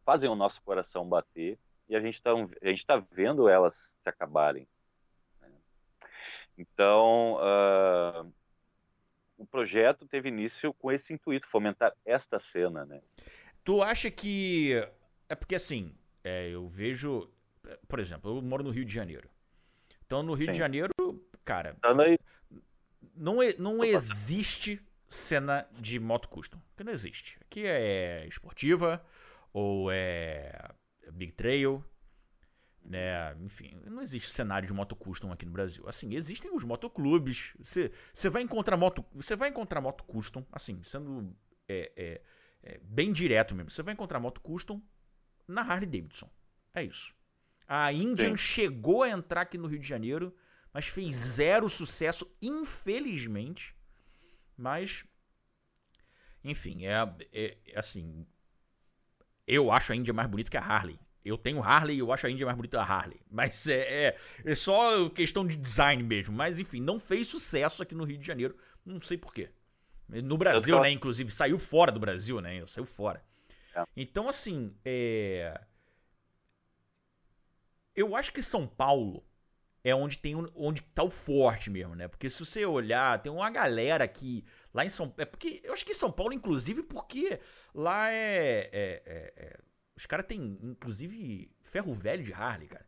[0.04, 2.32] fazem o nosso coração bater e a gente está
[2.86, 4.68] tá vendo elas se acabarem.
[5.40, 5.50] Né?
[6.56, 8.32] Então, uh,
[9.38, 13.00] o projeto teve início com esse intuito, fomentar esta cena, né?
[13.64, 14.72] Tu acha que.
[15.28, 17.30] É porque assim, é, eu vejo.
[17.86, 19.30] Por exemplo, eu moro no Rio de Janeiro.
[20.04, 20.52] Então, no Rio Sim.
[20.52, 20.92] de Janeiro,
[21.44, 21.76] cara.
[23.14, 26.60] Não, não existe cena de moto custom.
[26.76, 27.38] Que não existe.
[27.42, 29.04] Aqui é esportiva,
[29.52, 30.70] ou é
[31.12, 31.84] Big Trail,
[32.88, 33.36] né?
[33.40, 35.86] Enfim, não existe cenário de moto custom aqui no Brasil.
[35.86, 37.54] Assim, existem os motoclubes.
[37.58, 41.36] Você, você vai encontrar moto, você vai encontrar moto custom, assim, sendo
[41.68, 42.22] é, é,
[42.62, 43.70] é, bem direto mesmo.
[43.70, 44.82] Você vai encontrar moto custom
[45.46, 46.30] na Harley Davidson.
[46.74, 47.14] É isso.
[47.66, 48.36] A Indian Sim.
[48.38, 50.34] chegou a entrar aqui no Rio de Janeiro,
[50.72, 53.76] mas fez zero sucesso, infelizmente.
[54.56, 55.04] Mas,
[56.42, 56.94] enfim, é,
[57.32, 58.26] é, assim.
[59.46, 60.98] Eu acho a Índia mais bonita que a Harley.
[61.24, 63.20] Eu tenho Harley e eu acho a Índia mais bonita a Harley.
[63.30, 66.34] Mas é, é, é, só questão de design mesmo.
[66.34, 68.56] Mas enfim, não fez sucesso aqui no Rio de Janeiro.
[68.84, 69.50] Não sei porquê.
[70.08, 70.82] No Brasil, tô...
[70.82, 70.90] né?
[70.90, 72.64] Inclusive, saiu fora do Brasil, né?
[72.66, 73.22] Saiu fora.
[73.74, 73.84] É.
[73.96, 75.60] Então, assim, é...
[77.94, 79.22] eu acho que São Paulo
[79.84, 82.08] é onde tem onde tá o forte mesmo, né?
[82.08, 85.84] Porque se você olhar, tem uma galera que lá em São é porque eu acho
[85.84, 87.40] que São Paulo inclusive porque
[87.74, 89.58] lá é, é, é, é
[89.98, 92.86] os caras têm inclusive ferro velho de Harley, cara.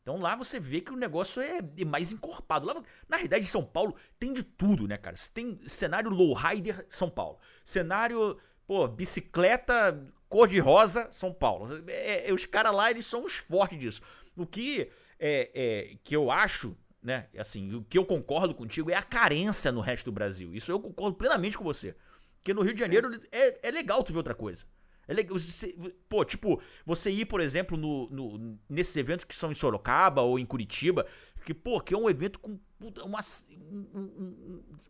[0.00, 2.66] Então lá você vê que o negócio é, é mais encorpado.
[2.66, 2.74] Lá,
[3.08, 5.16] na realidade, São Paulo tem de tudo, né, cara?
[5.16, 11.82] Você tem cenário lowrider São Paulo, cenário pô bicicleta cor de rosa São Paulo.
[11.88, 14.02] É, é, os caras lá eles são os fortes disso.
[14.36, 17.26] O que é, é, que eu acho, né?
[17.36, 20.54] Assim, o que eu concordo contigo é a carência no resto do Brasil.
[20.54, 21.96] Isso eu concordo plenamente com você.
[22.36, 24.64] Porque no Rio de Janeiro é, é legal tu ver outra coisa.
[25.06, 25.38] É legal.
[25.38, 25.74] Você,
[26.08, 30.38] pô, tipo, você ir, por exemplo, no, no, nesses eventos que são em Sorocaba ou
[30.38, 31.06] em Curitiba,
[31.44, 32.58] que, pô, que é um evento com
[33.04, 33.20] uma,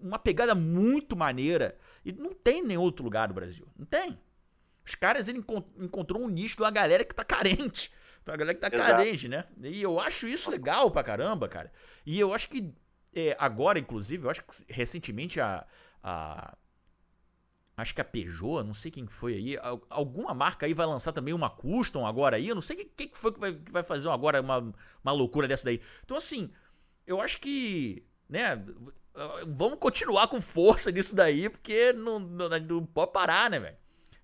[0.01, 1.77] uma pegada muito maneira.
[2.05, 3.67] E não tem em nenhum outro lugar do Brasil.
[3.77, 4.19] Não tem.
[4.85, 5.45] Os caras ele
[5.79, 7.93] encontrou um nicho de uma galera que tá carente.
[8.23, 8.91] Então a galera que tá Exato.
[8.91, 9.45] carente, né?
[9.61, 11.73] E eu acho isso legal pra caramba, cara.
[12.07, 12.73] E eu acho que
[13.15, 15.67] é, agora, inclusive, eu acho que recentemente a,
[16.03, 16.57] a.
[17.77, 19.57] Acho que a Peugeot, não sei quem foi aí,
[19.89, 22.49] alguma marca aí vai lançar também uma custom agora aí.
[22.49, 25.49] Eu não sei quem que foi que vai, que vai fazer agora uma, uma loucura
[25.49, 25.81] dessa daí.
[26.05, 26.51] Então, assim,
[27.07, 28.05] eu acho que.
[28.29, 28.63] né?
[29.47, 33.77] Vamos continuar com força nisso daí, porque não, não, não pode parar, né, velho?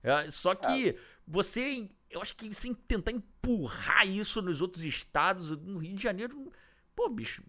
[0.02, 5.78] É, só que você eu acho que sem tentar empurrar isso nos outros estados, no
[5.78, 6.52] Rio de Janeiro,
[6.94, 7.42] pô, bicho,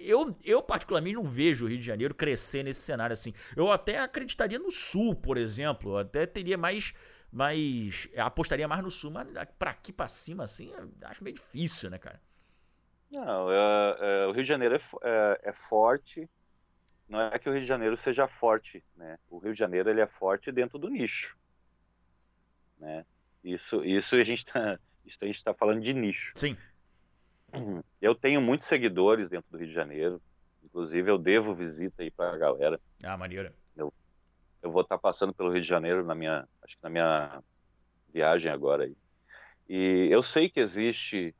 [0.00, 3.32] eu, eu particularmente não vejo o Rio de Janeiro crescer nesse cenário assim.
[3.56, 6.94] Eu até acreditaria no Sul, por exemplo, eu até teria mais
[7.30, 11.98] mais apostaria mais no Sul, mas para aqui para cima assim, acho meio difícil, né,
[11.98, 12.20] cara?
[13.10, 16.28] Não, é, é, o Rio de Janeiro é, é, é, forte.
[17.08, 19.18] Não é que o Rio de Janeiro seja forte, né?
[19.30, 21.36] O Rio de Janeiro ele é forte dentro do nicho,
[22.78, 23.04] né?
[23.42, 24.78] Isso, isso a gente está
[25.22, 26.32] a gente está falando de nicho.
[26.34, 26.54] Sim.
[28.00, 30.20] Eu tenho muitos seguidores dentro do Rio de Janeiro.
[30.62, 32.80] Inclusive, eu devo visita aí para a galera.
[33.02, 33.54] Ah, maneira.
[33.76, 33.92] Eu,
[34.62, 37.42] eu vou estar tá passando pelo Rio de Janeiro na minha, acho que na minha
[38.12, 38.96] viagem agora aí.
[39.68, 41.34] E eu sei que existe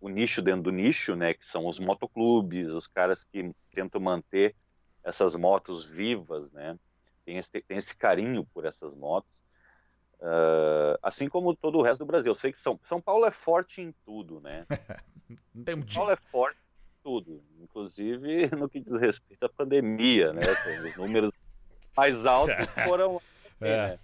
[0.00, 4.54] o nicho dentro do nicho, né, que são os motoclubes, os caras que tentam manter
[5.02, 6.78] essas motos vivas, né?
[7.24, 9.30] Tem esse, tem esse carinho por essas motos.
[10.24, 12.32] Uh, assim como todo o resto do Brasil.
[12.32, 14.64] Eu sei que São, São Paulo é forte em tudo, né?
[15.54, 20.32] Não tem São Paulo é forte em tudo, inclusive no que diz respeito à pandemia,
[20.32, 20.40] né?
[20.88, 21.30] Os números
[21.94, 22.56] mais altos
[22.88, 23.20] foram.
[23.60, 23.88] é.
[23.88, 23.98] Né?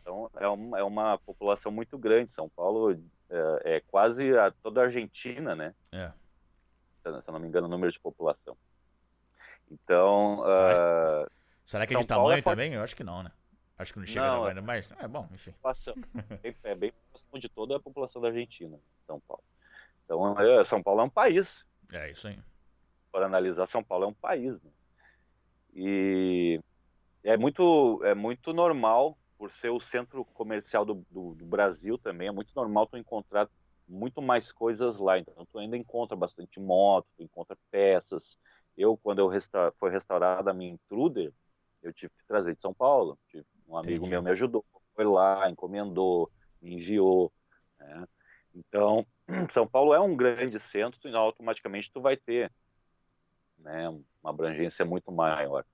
[0.00, 2.32] Então é uma, é uma população muito grande.
[2.32, 2.98] São Paulo
[3.30, 5.72] é, é quase a, toda a Argentina, né?
[5.92, 6.10] É.
[7.02, 8.56] Se eu não me engano, o número de população.
[9.70, 10.40] Então.
[10.40, 11.30] Uh,
[11.64, 12.74] Será que é de tamanho é também?
[12.74, 13.30] Eu acho que não, né?
[13.78, 14.90] Acho que não chega não, ainda mais.
[14.98, 15.54] É bom, enfim.
[16.62, 19.42] É bem próximo de toda a população da Argentina, São Paulo.
[20.04, 21.64] Então, é, São Paulo é um país.
[21.92, 22.38] É isso aí.
[23.10, 24.60] Para analisar, São Paulo é um país.
[24.62, 24.70] Né?
[25.74, 26.60] E
[27.24, 32.28] é muito, é muito normal, por ser o centro comercial do, do, do Brasil também,
[32.28, 33.48] é muito normal tu encontrar
[33.88, 35.18] muito mais coisas lá.
[35.18, 38.36] Então, tu ainda encontra bastante moto, tu encontra peças.
[38.76, 41.32] Eu, quando eu resta foi restaurada a minha Intruder,
[41.82, 43.18] eu tive que trazer de São Paulo.
[43.28, 44.10] Tive um amigo Entendi.
[44.10, 46.30] meu me ajudou, foi lá, encomendou,
[46.60, 47.32] me enviou.
[47.78, 48.06] Né?
[48.54, 49.06] Então,
[49.50, 52.52] São Paulo é um grande centro e automaticamente tu vai ter
[53.58, 55.64] né, uma abrangência muito maior.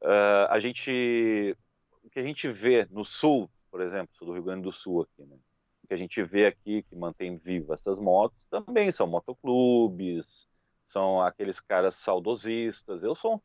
[0.00, 1.56] Uh, a gente,
[2.02, 5.02] o que a gente vê no sul, por exemplo, sou do Rio Grande do Sul
[5.02, 5.36] aqui, né?
[5.82, 10.48] O que a gente vê aqui que mantém vivas essas motos também são motoclubes,
[10.88, 13.02] são aqueles caras saudosistas.
[13.02, 13.42] Eu sou,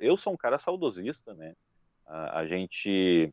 [0.00, 1.56] eu sou um cara saudosista, né?
[2.06, 3.32] A, a gente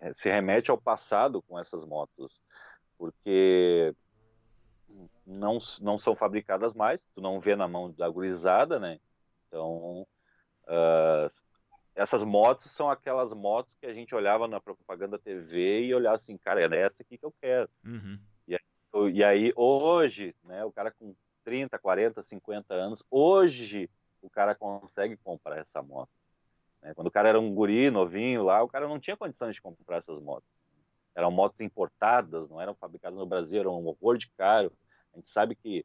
[0.00, 2.40] é, se remete ao passado com essas motos,
[2.96, 3.94] porque
[5.26, 8.98] não, não são fabricadas mais, tu não vê na mão da gurizada, né?
[9.46, 10.06] Então,
[10.64, 11.30] uh,
[11.94, 16.36] essas motos são aquelas motos que a gente olhava na propaganda TV e olhava assim,
[16.36, 17.68] cara, é essa aqui que eu quero.
[17.84, 18.18] Uhum.
[18.46, 18.60] E, aí,
[19.12, 23.90] e aí, hoje, né, o cara com 30, 40, 50 anos, hoje
[24.22, 26.10] o cara consegue comprar essa moto.
[26.82, 26.94] Né?
[26.94, 29.98] Quando o cara era um guri novinho lá, o cara não tinha condições de comprar
[29.98, 30.48] essas motos.
[31.14, 34.72] Eram motos importadas, não eram fabricadas no Brasil, eram um horror de caro.
[35.12, 35.84] A gente sabe que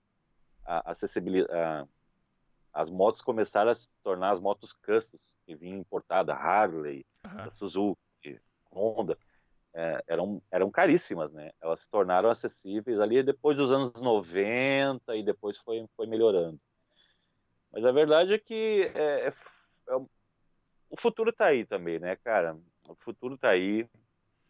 [0.66, 1.90] a acessibilidade,
[2.74, 7.50] as motos começaram a se tornar as motos customs, que vinham importadas, Harley, uhum.
[7.50, 8.40] Suzuki,
[8.72, 9.18] Honda.
[9.74, 11.52] é, eram, eram caríssimas, né?
[11.62, 16.60] Elas se tornaram acessíveis ali depois dos anos 90 e depois foi, foi melhorando.
[17.72, 19.34] Mas a verdade é que é, é,
[19.90, 19.96] é
[20.94, 22.58] o futuro está aí também, né, cara?
[22.88, 23.84] O futuro está aí.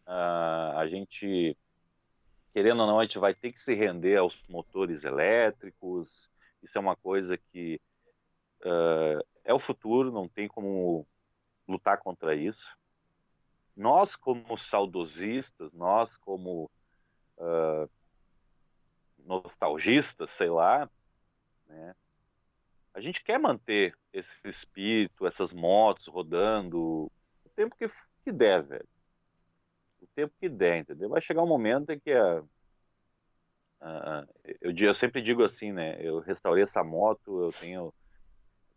[0.05, 1.57] Uh, a gente,
[2.53, 6.29] querendo ou não, a gente vai ter que se render aos motores elétricos.
[6.61, 7.79] Isso é uma coisa que
[8.61, 11.07] uh, é o futuro, não tem como
[11.67, 12.67] lutar contra isso
[13.75, 16.69] nós como saudosistas, nós como
[17.37, 17.89] uh,
[19.19, 20.89] nostalgistas, sei lá,
[21.67, 21.95] né,
[22.93, 27.11] a gente quer manter esse espírito, essas motos rodando
[27.45, 27.87] o tempo que,
[28.23, 28.87] que der, velho.
[30.01, 31.09] O tempo que der, entendeu?
[31.09, 32.43] Vai chegar um momento em que a,
[33.81, 34.27] a,
[34.61, 35.97] eu, eu sempre digo assim, né?
[35.99, 37.93] Eu restaurei essa moto, eu tenho,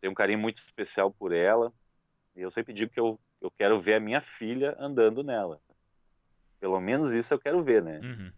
[0.00, 1.72] tenho um carinho muito especial por ela.
[2.34, 5.60] E eu sempre digo que eu eu quero ver a minha filha andando nela.
[6.58, 8.00] Pelo menos isso eu quero ver, né?
[8.02, 8.32] Uhum.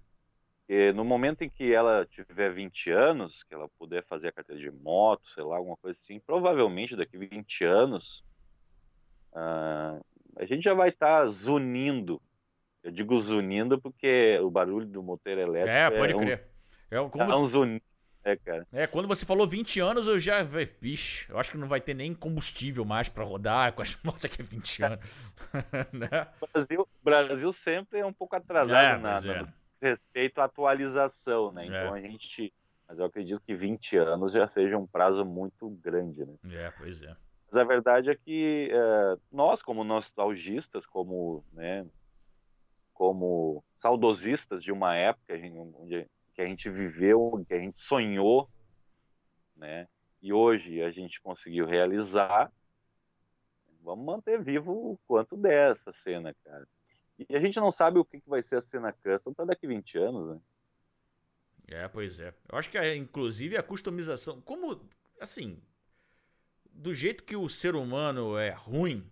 [0.68, 4.60] E no momento em que ela tiver 20 anos, que ela puder fazer a carteira
[4.60, 8.22] de moto, sei lá, alguma coisa assim, provavelmente daqui 20 anos,
[9.32, 10.04] uh,
[10.36, 12.20] a gente já vai estar tá zunindo.
[12.82, 15.70] Eu digo zunindo porque o barulho do motor elétrico.
[15.70, 16.44] É, pode é crer.
[16.92, 17.32] Um, é, como...
[17.32, 17.82] é um zunido
[18.24, 18.66] é, cara.
[18.72, 20.44] É, quando você falou 20 anos, eu já.
[20.80, 24.26] Bicho, eu acho que não vai ter nem combustível mais para rodar com as motos
[24.26, 24.98] aqui 20 anos.
[25.92, 26.28] né?
[26.40, 29.42] O Brasil, Brasil sempre é um pouco atrasado é, na, é.
[29.42, 29.48] no
[29.80, 31.66] respeito à atualização, né?
[31.66, 31.98] Então é.
[31.98, 32.52] a gente.
[32.86, 36.34] Mas eu acredito que 20 anos já seja um prazo muito grande, né?
[36.50, 37.14] É, pois é.
[37.50, 41.86] Mas a verdade é que é, nós, como nostalgistas, como, né,
[42.92, 45.34] como saudosistas de uma época
[45.78, 48.48] onde que a gente viveu, que a gente sonhou,
[49.56, 49.88] né?
[50.22, 52.50] E hoje a gente conseguiu realizar.
[53.82, 56.66] Vamos manter vivo o quanto der essa cena, cara.
[57.18, 59.98] E a gente não sabe o que vai ser a cena custom para daqui 20
[59.98, 60.40] anos, né?
[61.68, 62.32] É, pois é.
[62.50, 64.40] Eu acho que, é, inclusive, a customização.
[64.40, 64.88] Como,
[65.20, 65.60] assim,
[66.72, 69.10] do jeito que o ser humano é ruim,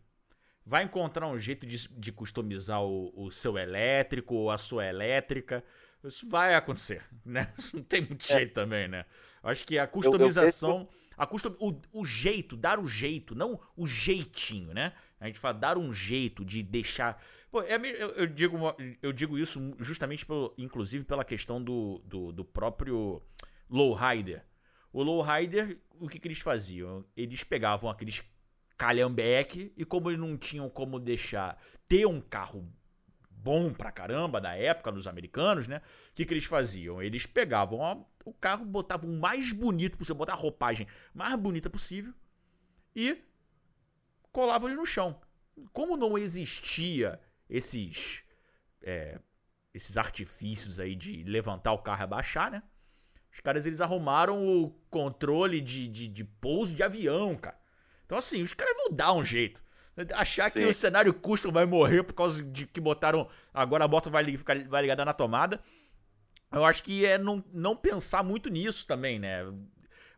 [0.65, 5.63] vai encontrar um jeito de, de customizar o, o seu elétrico ou a sua elétrica.
[6.03, 7.53] Isso vai acontecer, né?
[7.59, 8.35] Isso não tem muito é.
[8.39, 9.05] jeito também, né?
[9.43, 13.35] Eu acho que a customização, eu, eu a custom, o, o jeito, dar o jeito,
[13.35, 14.93] não o jeitinho, né?
[15.21, 17.23] A gente fala dar um jeito de deixar.
[17.57, 18.59] Pô, é, eu, eu, digo,
[19.01, 23.23] eu digo isso justamente, pelo, inclusive, pela questão do, do, do próprio
[23.71, 24.45] lowrider.
[24.93, 27.03] O lowrider, o que, que eles faziam?
[27.17, 28.23] Eles pegavam aqueles
[28.77, 32.71] calhambeque e como eles não tinham como deixar ter um carro
[33.31, 35.81] bom pra caramba da época nos americanos, né?
[36.11, 37.03] O que, que eles faziam?
[37.03, 42.13] Eles pegavam o carro, botavam o mais bonito possível, botavam a roupagem mais bonita possível
[42.95, 43.17] e
[44.31, 45.19] colavam ele no chão.
[45.73, 48.23] Como não existia esses
[48.83, 49.19] é,
[49.75, 52.63] esses artifícios aí de levantar o carro e abaixar, né?
[53.31, 57.59] Os caras eles arrumaram o controle de, de, de pouso de avião, cara.
[58.07, 59.63] Então, assim, os caras vão dar um jeito.
[60.15, 60.61] Achar Sim.
[60.61, 63.29] que o cenário custom vai morrer por causa de que botaram.
[63.53, 65.61] Agora a moto vai, ficar, vai ligada na tomada.
[66.53, 69.43] Eu acho que é não, não pensar muito nisso também, né?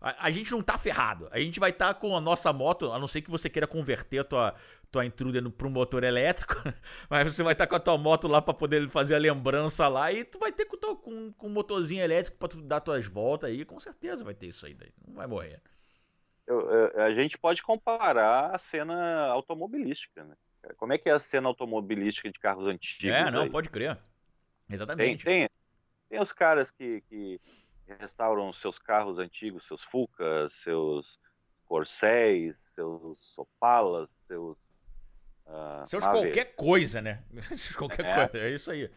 [0.00, 1.28] A, a gente não tá ferrado.
[1.30, 3.66] A gente vai estar tá com a nossa moto, a não ser que você queira
[3.66, 4.54] converter a tua,
[4.90, 6.54] tua intruder para um motor elétrico,
[7.10, 9.88] mas você vai estar tá com a tua moto lá para poder fazer a lembrança
[9.88, 13.06] lá e tu vai ter com, com, com um motorzinho elétrico para tu dar tuas
[13.06, 14.92] voltas aí, com certeza vai ter isso aí, daí.
[15.06, 15.60] não vai morrer
[16.48, 20.34] eu, a gente pode comparar a cena automobilística, né?
[20.76, 23.14] Como é que é a cena automobilística de carros antigos?
[23.14, 23.50] É, não, aí?
[23.50, 23.98] pode crer.
[24.68, 25.24] Exatamente.
[25.24, 25.50] Tem, tem,
[26.08, 27.40] tem os caras que, que
[27.94, 31.18] restauram seus carros antigos, seus Fucas, seus
[31.66, 34.56] Corséis, seus Opalas, seus.
[35.46, 37.24] Uh, seus qualquer coisa, né?
[37.48, 38.14] Seus qualquer é.
[38.14, 38.90] coisa, é isso aí.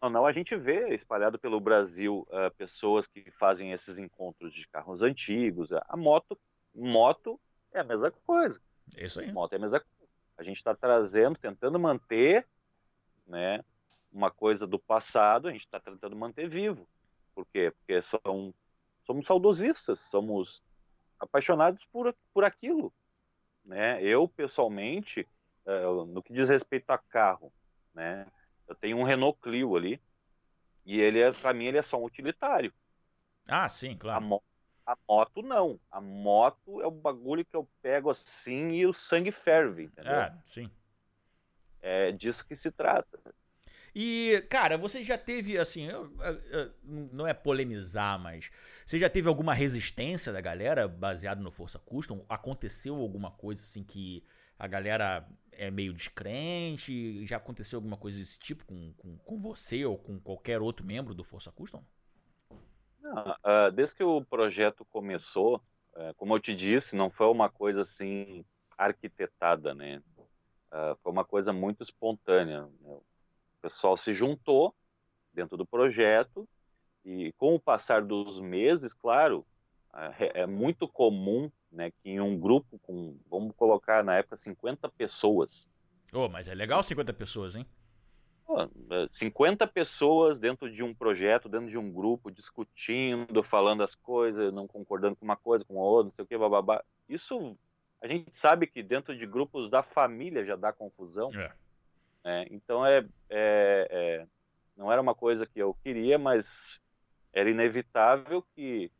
[0.00, 4.68] Não, não, a gente vê espalhado pelo Brasil uh, pessoas que fazem esses encontros de
[4.68, 5.70] carros antigos.
[5.72, 6.38] A moto
[6.74, 7.40] Moto
[7.72, 8.60] é a mesma coisa.
[8.96, 9.30] Isso aí.
[9.32, 10.12] Moto é a mesma coisa.
[10.36, 12.46] A gente está trazendo, tentando manter,
[13.26, 13.64] né,
[14.12, 16.88] uma coisa do passado, a gente está tentando manter vivo.
[17.34, 17.70] Por quê?
[17.70, 18.54] Porque são,
[19.04, 20.62] somos saudosistas, somos
[21.18, 22.92] apaixonados por, por aquilo.
[23.64, 24.02] Né?
[24.02, 25.26] Eu, pessoalmente,
[25.66, 27.52] uh, no que diz respeito a carro,
[27.94, 28.26] né,
[28.68, 30.00] eu tenho um Renault Clio ali,
[30.84, 32.72] e ele é, para mim, ele é só um utilitário.
[33.48, 34.18] Ah, sim, claro.
[34.18, 34.44] A moto
[34.86, 35.80] a moto não.
[35.90, 40.12] A moto é o bagulho que eu pego assim e o sangue ferve, entendeu?
[40.12, 40.70] É, sim.
[41.80, 43.18] É disso que se trata.
[43.94, 46.74] E, cara, você já teve, assim, eu, eu, eu,
[47.12, 48.50] não é polemizar, mas
[48.84, 52.24] você já teve alguma resistência da galera baseado no Força Custom?
[52.28, 54.24] Aconteceu alguma coisa, assim, que
[54.58, 57.24] a galera é meio descrente?
[57.24, 61.14] Já aconteceu alguma coisa desse tipo com, com, com você ou com qualquer outro membro
[61.14, 61.84] do Força Custom?
[63.00, 65.62] Não, uh, desde que o projeto começou,
[65.94, 68.44] uh, como eu te disse, não foi uma coisa assim
[68.76, 70.02] arquitetada, né?
[70.18, 72.68] Uh, foi uma coisa muito espontânea.
[73.64, 74.74] Pessoal se juntou
[75.32, 76.46] dentro do projeto
[77.02, 79.42] e com o passar dos meses, claro,
[80.18, 84.86] é, é muito comum né, que em um grupo com, vamos colocar na época, 50
[84.90, 85.66] pessoas.
[86.12, 87.66] Oh, mas é legal 50 pessoas, hein?
[89.14, 94.68] 50 pessoas dentro de um projeto, dentro de um grupo, discutindo, falando as coisas, não
[94.68, 96.84] concordando com uma coisa, com a outra, não sei o que, bababá.
[97.08, 97.56] Isso,
[98.02, 101.30] a gente sabe que dentro de grupos da família já dá confusão.
[101.34, 101.50] É.
[102.24, 104.26] É, então é, é, é,
[104.76, 106.80] não era uma coisa que eu queria, mas
[107.32, 108.90] era inevitável que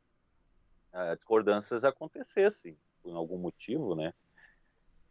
[0.92, 4.12] uh, discordâncias acontecessem por algum motivo, né?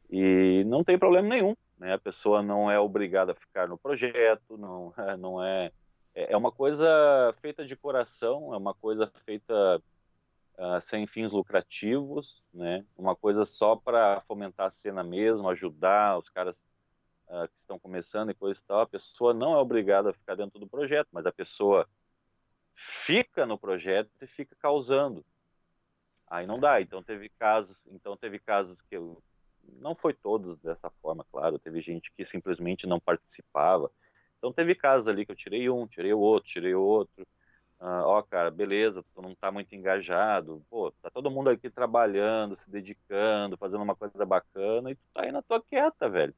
[0.10, 1.94] E não tem problema nenhum, né?
[1.94, 5.72] A pessoa não é obrigada a ficar no projeto, não, não é,
[6.14, 6.86] é, é uma coisa
[7.42, 9.82] feita de coração, é uma coisa feita
[10.58, 12.86] uh, sem fins lucrativos, né?
[12.96, 16.56] Uma coisa só para fomentar a cena mesmo, ajudar os caras
[17.34, 20.36] uh, que estão começando e coisa e tal, a pessoa não é obrigada a ficar
[20.36, 21.90] dentro do projeto, mas a pessoa
[22.76, 25.26] fica no projeto e fica causando.
[26.28, 26.82] Aí não dá.
[26.82, 29.22] Então teve casos, então teve casos que eu
[29.80, 31.60] não foi todos dessa forma, claro.
[31.60, 33.92] Teve gente que simplesmente não participava.
[34.38, 37.26] Então teve casos ali que eu tirei um, tirei o outro, tirei o outro.
[37.80, 40.66] Uh, ó, cara, beleza, tu não tá muito engajado.
[40.70, 45.24] Pô, tá todo mundo aqui trabalhando, se dedicando, fazendo uma coisa bacana e tu tá
[45.24, 46.34] aí na tua quieta, velho.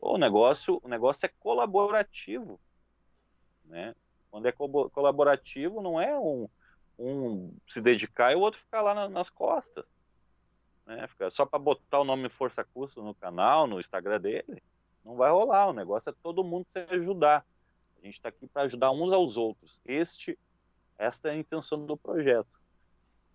[0.00, 2.60] O negócio, o negócio é colaborativo,
[3.64, 3.94] né?
[4.30, 6.48] Quando é co colaborativo, não é um,
[6.98, 9.84] um se dedicar e o outro ficar lá na, nas costas,
[10.86, 11.06] né?
[11.08, 14.62] Fica só para botar o nome Força Custo no canal, no Instagram dele,
[15.04, 15.68] não vai rolar.
[15.68, 17.44] O negócio é todo mundo se ajudar.
[18.00, 19.78] A gente está aqui para ajudar uns aos outros.
[19.84, 20.38] Este,
[20.98, 22.48] esta é a intenção do projeto.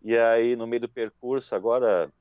[0.02, 2.12] E aí, no meio do percurso, agora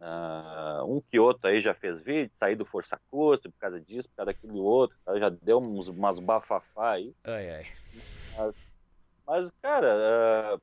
[0.00, 4.08] Uh, um que outro aí já fez vídeo, sair do Força Custo por causa disso,
[4.08, 7.14] por causa daquele outro, já deu uns, umas bafafá aí.
[7.24, 7.66] Ai, ai.
[8.38, 8.72] Mas,
[9.26, 10.60] mas cara, uh,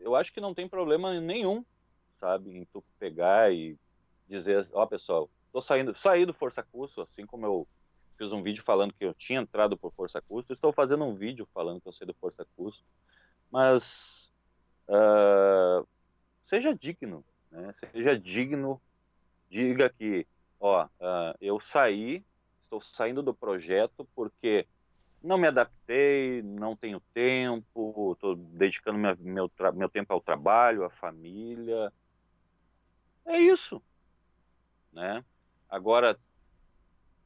[0.00, 1.62] eu acho que não tem problema nenhum,
[2.18, 3.76] sabe, em tu pegar e
[4.26, 7.68] dizer, ó oh, pessoal, tô saindo, saí do Força Custo, assim como eu
[8.16, 11.46] fiz um vídeo falando que eu tinha entrado por Força Custo, estou fazendo um vídeo
[11.52, 12.82] falando que eu saí do Força Custo,
[13.50, 14.32] mas
[14.88, 15.86] uh,
[16.46, 17.22] seja digno,
[17.52, 17.74] né?
[17.92, 18.80] Seja digno,
[19.50, 20.26] diga que,
[20.58, 22.24] ó, uh, eu saí,
[22.62, 24.66] estou saindo do projeto porque
[25.22, 30.90] não me adaptei, não tenho tempo, estou dedicando minha, meu, meu tempo ao trabalho, à
[30.90, 31.92] família.
[33.26, 33.80] É isso,
[34.92, 35.24] né?
[35.68, 36.18] Agora,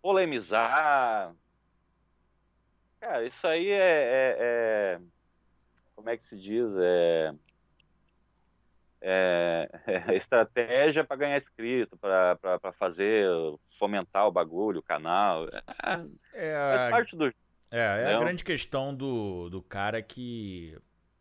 [0.02, 1.34] polemizar,
[3.00, 5.00] cara, isso aí é, é, é
[5.94, 6.68] como é que se diz?
[6.76, 7.34] É,
[9.08, 13.24] é, é estratégia para ganhar inscrito, para fazer,
[13.78, 15.46] fomentar o bagulho, o canal.
[16.34, 17.26] É, é, parte do.
[17.70, 20.76] É, é a grande questão do, do cara que.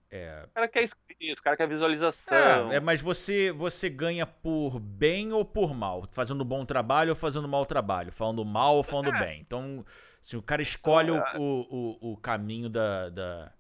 [0.10, 0.46] É...
[0.46, 2.72] O cara quer inscrito, o cara quer visualização.
[2.72, 6.08] É, é, mas você, você ganha por bem ou por mal?
[6.12, 8.12] Fazendo bom trabalho ou fazendo mau trabalho?
[8.12, 9.20] Falando mal ou falando é.
[9.20, 9.42] bem?
[9.42, 9.86] Então,
[10.22, 13.52] se o cara escolhe então, o, o, o, caminho da, da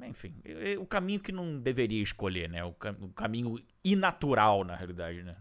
[0.00, 0.34] enfim,
[0.78, 2.64] o caminho que não deveria escolher, né?
[2.64, 5.36] O, o caminho inatural, na realidade, né?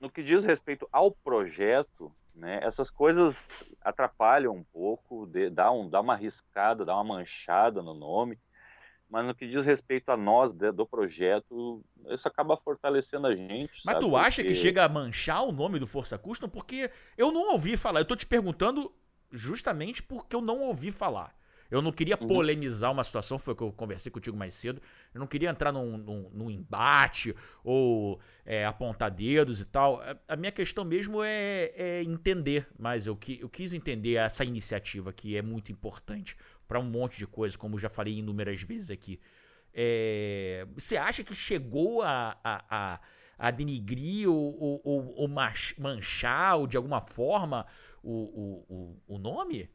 [0.00, 5.88] No que diz respeito ao projeto, né, essas coisas atrapalham um pouco, de, dá, um,
[5.88, 8.38] dá uma riscada, dá uma manchada no nome,
[9.10, 13.72] mas no que diz respeito a nós de, do projeto, isso acaba fortalecendo a gente.
[13.84, 14.06] Mas sabe?
[14.06, 14.48] tu acha Porque...
[14.48, 16.48] que chega a manchar o nome do Força Custom?
[16.48, 18.92] Porque eu não ouvi falar, eu tô te perguntando
[19.32, 21.34] justamente porque eu não ouvi falar.
[21.70, 22.26] Eu não queria uhum.
[22.26, 24.80] polemizar uma situação, foi o que eu conversei contigo mais cedo.
[25.12, 30.02] Eu não queria entrar num, num, num embate ou é, apontar dedos e tal.
[30.26, 33.06] A, minha questão mesmo é, é entender mais.
[33.06, 37.56] Eu, eu quis entender essa iniciativa que é muito importante para um monte de coisas,
[37.56, 39.20] como já falei inúmeras vezes aqui.
[39.74, 43.00] É, você acha que chegou a, a, a,
[43.38, 47.66] a denigrir ou, ou, ou, ou manchar ou de alguma forma
[48.02, 48.74] o, o,
[49.06, 49.68] o, o nome?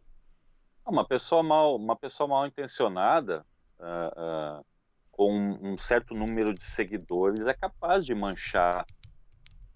[0.86, 3.46] Uma pessoa mal, uma pessoa mal intencionada,
[3.80, 4.66] uh, uh,
[5.12, 8.86] com um certo número de seguidores, é capaz de manchar.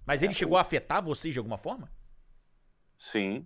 [0.06, 1.92] Mas ele é, chegou a afetar vocês de alguma forma?
[2.98, 3.46] Sim,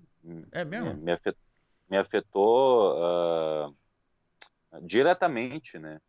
[0.52, 0.94] É mesmo?
[0.94, 1.44] Me, me afetou,
[1.90, 3.76] me afetou uh,
[4.82, 6.00] diretamente, né?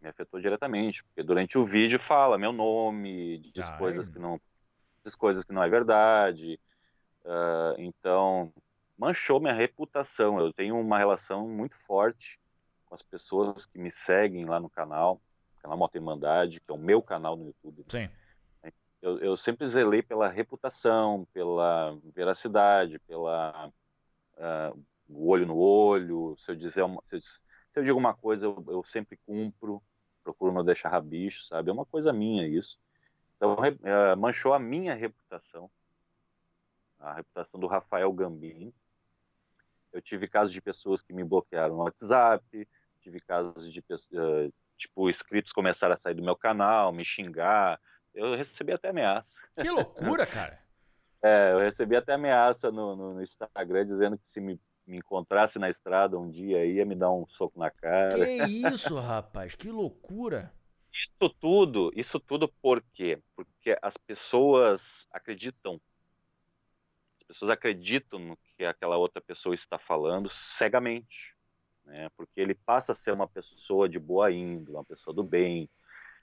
[0.00, 4.12] Me afetou diretamente, porque durante o vídeo fala meu nome, diz coisas é.
[4.12, 4.40] que não
[5.04, 6.60] diz coisas que não é verdade.
[7.24, 8.52] Uh, então,
[8.96, 10.38] manchou minha reputação.
[10.38, 12.38] Eu tenho uma relação muito forte
[12.86, 15.20] com as pessoas que me seguem lá no canal,
[15.60, 17.84] canal Moto Irmandade, que é o meu canal no YouTube.
[17.88, 18.08] Sim.
[19.04, 23.70] Eu, eu sempre zelei pela reputação, pela veracidade, pela
[24.38, 26.34] uh, olho no olho.
[26.38, 27.40] Se eu dizer uma, se, eu, se
[27.76, 29.82] eu digo uma coisa, eu, eu, sempre cumpro,
[30.22, 31.68] procuro não deixar rabicho, sabe?
[31.68, 32.78] É uma coisa minha isso.
[33.36, 35.70] Então, uh, manchou a minha reputação,
[36.98, 38.74] a reputação do Rafael Gambini.
[39.94, 42.68] Eu tive casos de pessoas que me bloquearam no WhatsApp,
[43.00, 47.80] tive casos de uh, tipo inscritos começaram a sair do meu canal, me xingar.
[48.12, 49.28] Eu recebi até ameaça.
[49.54, 50.58] Que loucura, cara!
[51.22, 55.60] é, eu recebi até ameaça no, no, no Instagram dizendo que se me, me, encontrasse
[55.60, 58.16] na estrada um dia ia me dar um soco na cara.
[58.16, 59.54] Que isso, rapaz?
[59.54, 60.52] Que loucura!
[60.92, 63.20] Isso tudo, isso tudo por quê?
[63.36, 65.80] Porque as pessoas acreditam.
[67.20, 71.34] As pessoas acreditam no que aquela outra pessoa está falando cegamente.
[71.84, 72.08] Né?
[72.16, 75.68] Porque ele passa a ser uma pessoa de boa índole, uma pessoa do bem.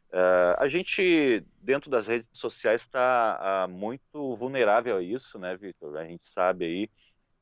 [0.10, 5.96] Uh, a gente, dentro das redes sociais, está uh, muito vulnerável a isso, né, Vitor?
[5.98, 6.90] A gente sabe aí,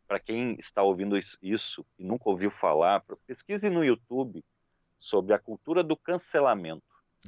[0.08, 4.44] para quem está ouvindo isso e nunca ouviu falar, pesquise no YouTube
[4.98, 6.84] sobre a cultura do cancelamento.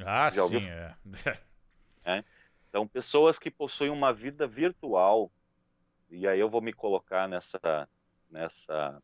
[0.05, 0.95] Ah, Já sim, é.
[2.05, 2.23] é.
[2.69, 5.31] Então, pessoas que possuem uma vida virtual,
[6.11, 7.87] e aí eu vou me colocar nessa,
[8.29, 9.01] nessa,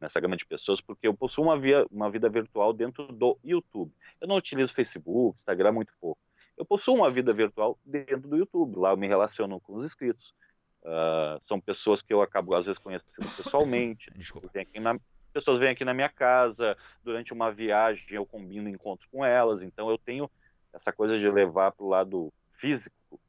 [0.00, 3.92] nessa gama de pessoas, porque eu possuo uma, via, uma vida virtual dentro do YouTube.
[4.20, 6.20] Eu não utilizo Facebook, Instagram muito pouco.
[6.56, 8.78] Eu possuo uma vida virtual dentro do YouTube.
[8.78, 10.34] Lá eu me relaciono com os inscritos.
[10.82, 14.10] Uh, são pessoas que eu acabo, às vezes, conhecendo pessoalmente.
[14.16, 14.48] Desculpa.
[14.80, 14.98] Na,
[15.36, 19.90] pessoas vêm aqui na minha casa, durante uma viagem eu combino encontros com elas, então
[19.90, 20.30] eu tenho
[20.72, 23.20] essa coisa de levar para o lado físico.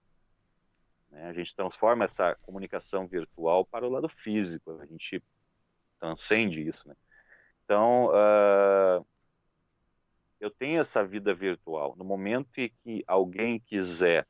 [1.17, 1.29] Né?
[1.29, 5.21] A gente transforma essa comunicação virtual para o lado físico, a gente
[5.99, 6.87] transcende isso.
[6.87, 6.95] Né?
[7.65, 9.05] Então, uh,
[10.39, 11.95] eu tenho essa vida virtual.
[11.97, 14.27] No momento em que alguém quiser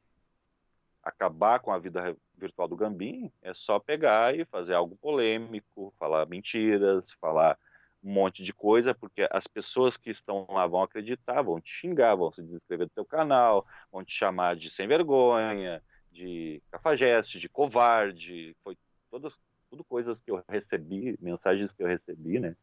[1.03, 6.25] acabar com a vida virtual do Gambim, é só pegar e fazer algo polêmico, falar
[6.27, 7.57] mentiras, falar
[8.03, 12.15] um monte de coisa, porque as pessoas que estão lá vão acreditar, vão te xingar,
[12.15, 15.81] vão se desescrever do teu canal, vão te chamar de sem vergonha,
[16.17, 18.75] de cafajeste, de covarde, foi
[19.11, 19.33] todas
[19.69, 22.55] tudo coisas que eu recebi, mensagens que eu recebi, né?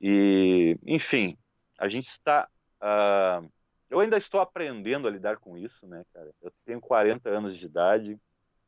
[0.00, 1.38] E, enfim,
[1.78, 2.48] a gente está
[2.82, 3.48] uh,
[3.88, 6.34] eu ainda estou aprendendo a lidar com isso, né, cara?
[6.42, 8.14] Eu tenho 40 anos de idade,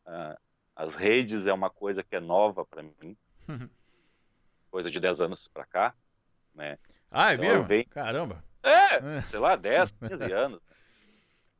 [0.06, 0.38] uh,
[0.76, 3.16] as redes é uma coisa que é nova para mim.
[4.70, 5.94] coisa de 10 anos para cá,
[6.54, 6.78] né?
[7.10, 7.64] Ah, é então, mesmo?
[7.64, 7.88] Venho...
[7.88, 8.44] Caramba!
[8.62, 10.60] É, sei lá, 10, 15 anos.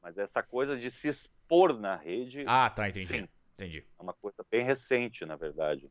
[0.03, 1.09] Mas essa coisa de se
[1.47, 2.45] expor na rede.
[2.47, 3.07] Ah, tá, entendi.
[3.07, 3.85] Sim, entendi.
[3.99, 5.89] É uma coisa bem recente, na verdade.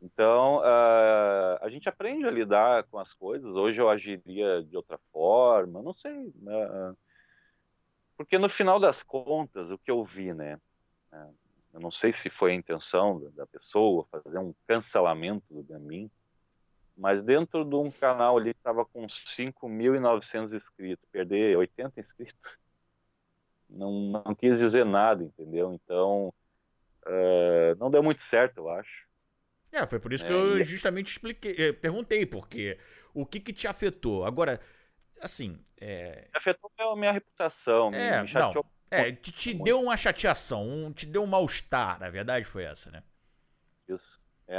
[0.00, 3.50] Então, uh, a gente aprende a lidar com as coisas.
[3.54, 6.28] Hoje eu agiria de outra forma, não sei.
[6.28, 6.96] Uh,
[8.16, 10.60] porque no final das contas, o que eu vi, né?
[11.10, 11.34] Uh,
[11.72, 16.10] eu não sei se foi a intenção da, da pessoa fazer um cancelamento do Gamin,
[16.96, 22.58] mas dentro de um canal ali que estava com 5.900 inscritos, perder 80 inscritos,
[23.68, 25.72] não, não quis dizer nada, entendeu?
[25.72, 26.32] Então,
[27.06, 29.06] uh, não deu muito certo, eu acho.
[29.72, 32.78] É, foi por isso é, que eu justamente expliquei, eh, perguntei, porque
[33.12, 34.24] o que que te afetou?
[34.24, 34.60] Agora,
[35.20, 36.28] assim, é...
[36.32, 38.76] Afetou a minha reputação, é, me chateou não.
[38.90, 42.90] É, te, te deu uma chateação, um, te deu um mal-estar, na verdade foi essa,
[42.90, 43.02] né?
[43.88, 44.20] Isso.
[44.46, 44.56] É,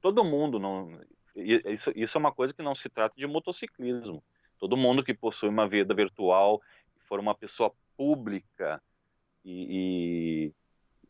[0.00, 1.00] todo mundo não.
[1.34, 4.22] Isso, isso é uma coisa que não se trata de motociclismo.
[4.58, 6.60] Todo mundo que possui uma vida virtual,
[7.08, 8.82] for uma pessoa pública
[9.44, 10.52] e,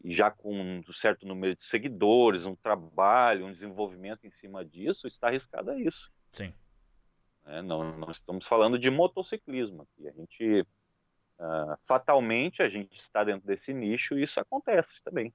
[0.04, 4.64] e, e já com um certo número de seguidores, um trabalho, um desenvolvimento em cima
[4.64, 6.10] disso, está arriscado a isso.
[6.32, 6.52] Sim.
[7.46, 10.08] É, não, não estamos falando de motociclismo aqui.
[10.08, 10.66] A gente
[11.42, 15.34] Uh, fatalmente a gente está dentro desse nicho e isso acontece também.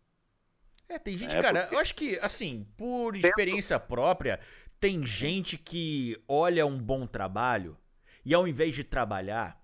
[0.88, 1.76] É, tem gente, é, cara, porque...
[1.76, 4.40] eu acho que, assim, por experiência própria,
[4.80, 7.78] tem gente que olha um bom trabalho
[8.24, 9.62] e ao invés de trabalhar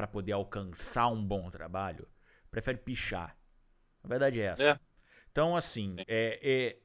[0.00, 2.08] para poder alcançar um bom trabalho,
[2.50, 3.36] prefere pichar.
[4.02, 4.70] A verdade é essa.
[4.70, 4.80] É.
[5.30, 6.78] Então, assim, é, é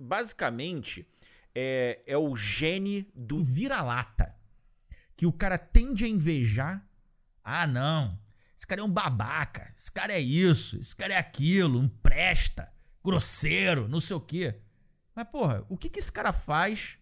[0.00, 1.06] basicamente
[1.54, 4.34] é, é o gene do vira-lata
[5.14, 6.82] que o cara tende a invejar.
[7.44, 8.18] Ah, não,
[8.56, 9.70] esse cara é um babaca.
[9.76, 10.78] Esse cara é isso.
[10.78, 11.82] Esse cara é aquilo.
[11.82, 12.72] Não presta.
[13.04, 14.62] grosseiro, não sei o quê.
[15.14, 16.98] Mas, porra, o que, que esse cara faz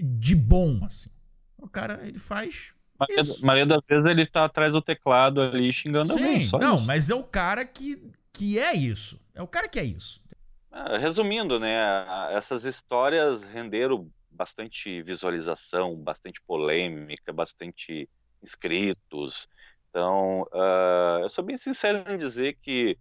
[0.00, 1.10] de bom, assim?
[1.58, 2.72] O cara, ele faz.
[3.00, 6.50] Maria, maioria das vezes ele tá atrás do teclado ali xingando Sim, alguém.
[6.60, 6.86] não, isso.
[6.86, 7.96] mas é o cara que,
[8.32, 9.18] que é isso.
[9.34, 10.22] É o cara que é isso.
[10.70, 12.06] Ah, resumindo, né?
[12.32, 18.08] Essas histórias renderam bastante visualização, bastante polêmica, bastante
[18.42, 19.48] inscritos.
[19.88, 22.96] Então, uh, eu sou bem sincero em dizer que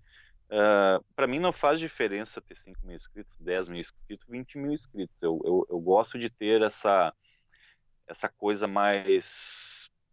[0.50, 4.72] uh, para mim não faz diferença ter 5 mil inscritos, 10 mil inscritos, 20 mil
[4.72, 5.16] inscritos.
[5.22, 7.14] Eu, eu, eu gosto de ter essa,
[8.08, 9.69] essa coisa mais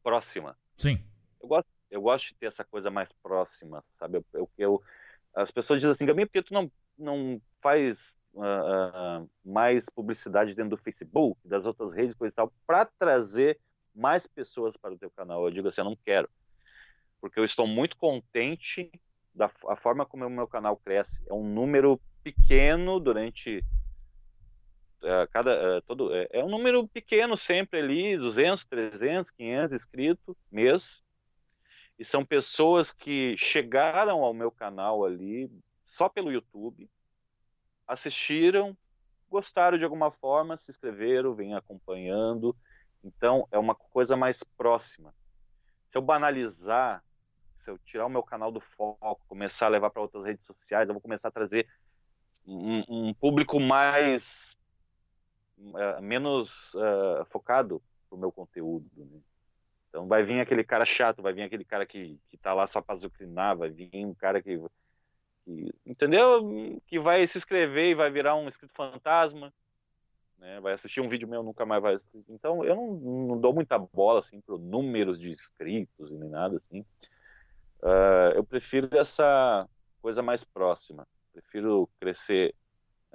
[0.07, 0.57] próxima.
[0.77, 1.03] Sim.
[1.43, 4.19] Eu gosto, eu gosto de ter essa coisa mais próxima, sabe?
[4.19, 4.83] Eu, eu, eu
[5.35, 10.55] as pessoas dizem assim, Gaminha, por que tu não, não faz uh, uh, mais publicidade
[10.55, 13.59] dentro do Facebook, das outras redes, coisa e tal, para trazer
[13.93, 15.45] mais pessoas para o teu canal?
[15.45, 16.29] Eu digo assim, eu não quero
[17.21, 18.91] porque eu estou muito contente
[19.35, 21.21] da a forma como o meu canal cresce.
[21.27, 23.65] É um número pequeno durante
[25.33, 31.03] cada uh, todo é, é, um número pequeno sempre ali, 200, 300, 500 inscritos mês.
[31.99, 35.51] E são pessoas que chegaram ao meu canal ali
[35.87, 36.91] só pelo YouTube,
[37.87, 38.77] assistiram,
[39.31, 42.55] gostaram de alguma forma, se inscreveram, vêm acompanhando.
[43.03, 45.15] Então é uma coisa mais próxima.
[45.91, 47.03] Se eu banalizar
[47.67, 50.89] se eu tirar o meu canal do foco, começar a levar para outras redes sociais,
[50.89, 51.67] eu vou começar a trazer
[52.47, 54.23] um, um público mais
[55.59, 58.87] uh, menos uh, focado pro meu conteúdo.
[58.97, 59.21] Né?
[59.89, 62.81] Então vai vir aquele cara chato, vai vir aquele cara que, que tá lá só
[62.81, 64.61] para zucrinar, vai vir um cara que,
[65.45, 66.81] que, entendeu?
[66.87, 69.53] Que vai se inscrever e vai virar um inscrito fantasma,
[70.39, 70.61] né?
[70.61, 71.97] Vai assistir um vídeo meu nunca mais vai.
[72.29, 76.81] Então eu não, não dou muita bola assim pro números de inscritos nem nada assim.
[77.83, 79.69] Uh, eu prefiro essa
[80.03, 81.07] coisa mais próxima.
[81.33, 82.55] Prefiro crescer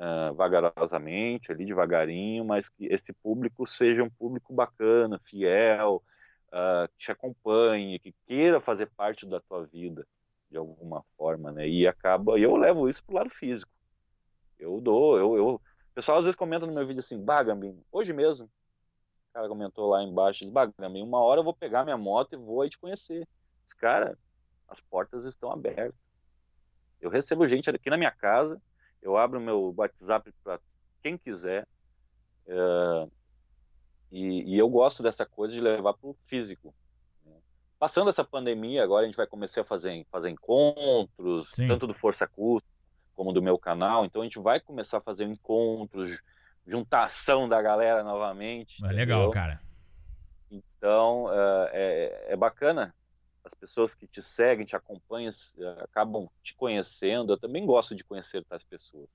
[0.01, 6.03] uh, vagarosamente, ali devagarinho, mas que esse público seja um público bacana, fiel,
[6.47, 10.05] uh, que te acompanhe, que queira fazer parte da tua vida
[10.49, 11.67] de alguma forma, né?
[11.67, 13.71] E acaba, eu levo isso pro lado físico.
[14.59, 15.47] Eu dou, eu, eu...
[15.55, 15.61] o
[15.93, 20.03] pessoal às vezes comenta no meu vídeo assim, Bagambim, hoje mesmo, o cara comentou lá
[20.03, 23.25] embaixo, Bagambim, uma hora eu vou pegar minha moto e vou aí te conhecer.
[23.65, 24.17] Esse cara,
[24.67, 25.95] as portas estão abertas.
[26.99, 28.61] Eu recebo gente aqui na minha casa,
[29.01, 30.59] eu abro meu WhatsApp para
[31.01, 31.67] quem quiser.
[32.47, 33.07] É,
[34.11, 36.73] e, e, eu gosto dessa coisa de levar para o físico.
[37.25, 37.33] Né?
[37.79, 41.67] Passando essa pandemia, agora a gente vai começar a fazer, fazer encontros, Sim.
[41.67, 42.69] tanto do Força Custo
[43.15, 44.05] como do meu canal.
[44.05, 46.19] Então a gente vai começar a fazer encontros,
[46.65, 48.83] juntação da galera novamente.
[48.85, 49.61] É legal, cara.
[50.49, 52.93] Então é, é, é bacana
[53.43, 55.31] as pessoas que te seguem, te acompanham,
[55.79, 57.33] acabam te conhecendo.
[57.33, 59.09] Eu também gosto de conhecer tais pessoas.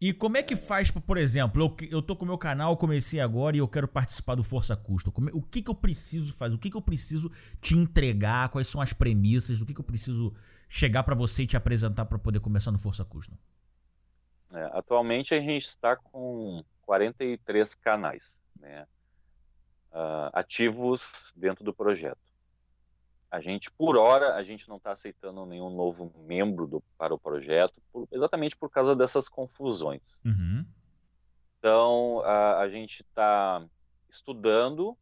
[0.00, 3.18] E como é que faz, por exemplo, eu, eu tô com o meu canal, comecei
[3.18, 5.12] agora e eu quero participar do Força Custo.
[5.32, 6.54] O que, que eu preciso fazer?
[6.54, 7.28] O que, que eu preciso
[7.60, 8.48] te entregar?
[8.50, 9.60] Quais são as premissas?
[9.60, 10.32] O que, que eu preciso
[10.68, 13.36] chegar para você e te apresentar para poder começar no Força Custo?
[14.52, 18.86] É, atualmente a gente está com 43 canais né,
[19.92, 21.02] uh, ativos
[21.34, 22.27] dentro do projeto.
[23.30, 27.18] A gente, por hora, a gente não está aceitando nenhum novo membro do, para o
[27.18, 30.00] projeto, por, exatamente por causa dessas confusões.
[30.24, 30.64] Uhum.
[31.58, 33.62] Então, a, a gente está
[34.08, 34.96] estudando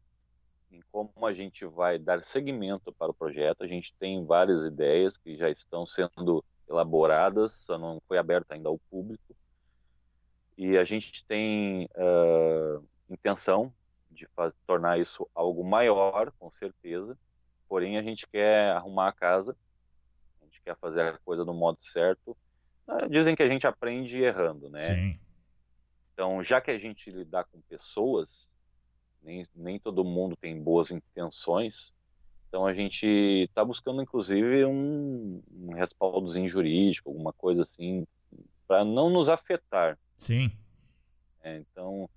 [0.71, 3.63] em como a gente vai dar seguimento para o projeto.
[3.63, 8.67] A gente tem várias ideias que já estão sendo elaboradas, só não foi aberta ainda
[8.67, 9.35] ao público.
[10.57, 13.71] E a gente tem uh, intenção
[14.11, 14.27] de
[14.65, 17.17] tornar isso algo maior, com certeza.
[17.67, 19.55] Porém, a gente quer arrumar a casa,
[20.41, 22.35] a gente quer fazer a coisa do modo certo.
[22.87, 24.79] Ah, dizem que a gente aprende errando, né?
[24.79, 25.19] Sim.
[26.13, 28.47] Então, já que a gente lidar com pessoas,
[29.21, 31.91] nem, nem todo mundo tem boas intenções,
[32.47, 38.07] então a gente está buscando, inclusive, um, um respaldozinho jurídico, alguma coisa assim,
[38.67, 39.97] para não nos afetar.
[40.17, 40.51] Sim.
[41.43, 42.09] É, então,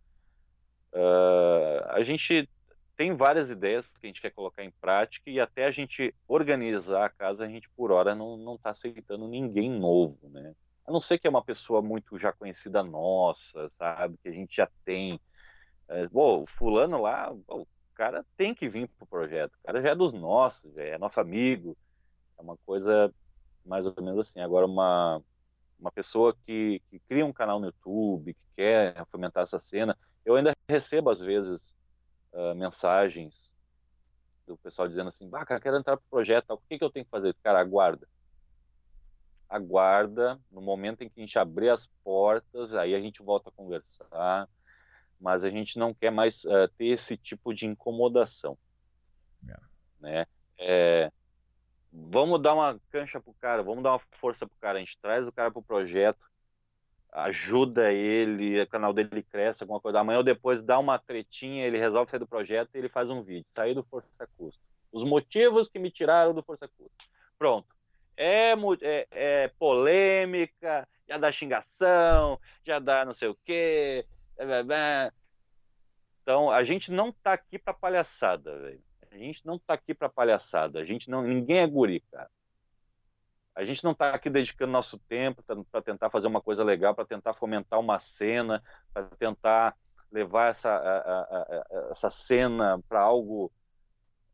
[0.94, 2.48] uh, a gente
[3.00, 7.06] tem várias ideias que a gente quer colocar em prática e até a gente organizar
[7.06, 10.54] a casa, a gente por hora não está aceitando ninguém novo, né?
[10.86, 14.18] A não ser que é uma pessoa muito já conhecida nossa, sabe?
[14.22, 15.18] Que a gente já tem.
[15.88, 19.54] É, bom, fulano lá, o cara tem que vir pro projeto.
[19.54, 21.74] O cara já é dos nossos, é nosso amigo.
[22.38, 23.10] É uma coisa
[23.64, 24.40] mais ou menos assim.
[24.40, 25.22] Agora, uma,
[25.78, 30.36] uma pessoa que, que cria um canal no YouTube, que quer fomentar essa cena, eu
[30.36, 31.79] ainda recebo às vezes
[32.32, 33.50] uh, mensagens
[34.46, 37.04] do pessoal dizendo assim, ah, cara, quero entrar pro projeto, o que, que eu tenho
[37.04, 37.34] que fazer?
[37.42, 38.08] Cara, aguarda.
[39.48, 43.52] aguarda, no momento em que a gente abrir as portas, aí a gente volta a
[43.52, 44.48] conversar,
[45.20, 48.56] mas a gente não quer mais uh, ter esse tipo de incomodação.
[49.42, 49.66] Yeah.
[50.00, 50.26] Né?
[50.58, 51.12] É,
[51.92, 55.26] vamos dar uma cancha pro cara, vamos dar uma força pro cara, a gente traz
[55.26, 56.29] o cara pro projeto,
[57.12, 60.00] ajuda ele, o canal dele cresce, alguma coisa.
[60.00, 63.22] Amanhã ou depois dá uma tretinha, ele resolve sair do projeto e ele faz um
[63.22, 64.60] vídeo, sair do Força Custo.
[64.92, 66.92] Os motivos que me tiraram do Força Custo.
[67.38, 67.68] Pronto.
[68.16, 68.52] É,
[68.82, 74.06] é, é polêmica, já dá xingação, já dá não sei o quê.
[76.22, 78.82] Então, a gente não tá aqui pra palhaçada, velho.
[79.10, 80.78] A gente não tá aqui pra palhaçada.
[80.78, 82.30] A gente não, ninguém é guri, cara.
[83.54, 87.04] A gente não está aqui dedicando nosso tempo para tentar fazer uma coisa legal, para
[87.04, 89.76] tentar fomentar uma cena, para tentar
[90.10, 93.52] levar essa, a, a, a, essa cena para algo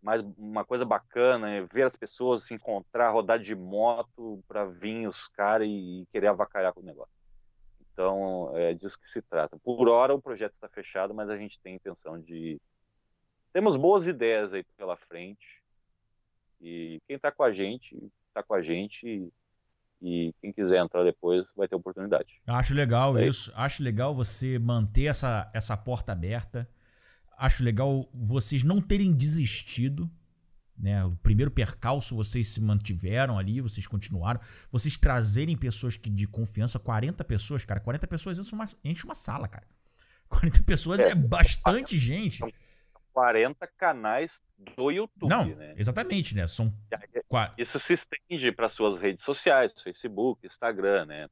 [0.03, 5.27] mais uma coisa bacana, ver as pessoas se encontrar, rodar de moto para vir os
[5.29, 7.13] caras e, e, querer avacalhar com o negócio.
[7.93, 9.59] Então, é disso que se trata.
[9.65, 12.61] Por hora, o projeto está fechado, mas a gente tem intenção de.
[13.53, 15.61] Temos boas ideias aí pela frente.
[16.61, 17.99] E quem está com a gente
[18.37, 19.33] está com a gente e,
[20.03, 22.41] e, quem quiser entrar depois vai ter oportunidade.
[22.47, 23.51] Acho legal é isso.
[23.55, 26.69] Acho legal você manter essa, essa porta aberta.
[27.39, 30.11] Acho legal vocês não terem desistido.
[30.79, 31.03] Né?
[31.05, 34.41] O primeiro percalço vocês se mantiveram ali, vocês continuaram.
[34.71, 37.81] Vocês trazerem pessoas que, de confiança, 40 pessoas, cara.
[37.81, 39.67] 40 pessoas enche uma, enche uma sala, cara.
[40.29, 42.43] 40 pessoas é, é bastante gente.
[43.17, 44.39] 40 canais
[44.77, 45.31] do YouTube.
[45.31, 45.73] Não, né?
[45.79, 46.47] exatamente, né?
[46.47, 46.71] São
[47.57, 51.27] isso se estende para suas redes sociais, Facebook, Instagram, né?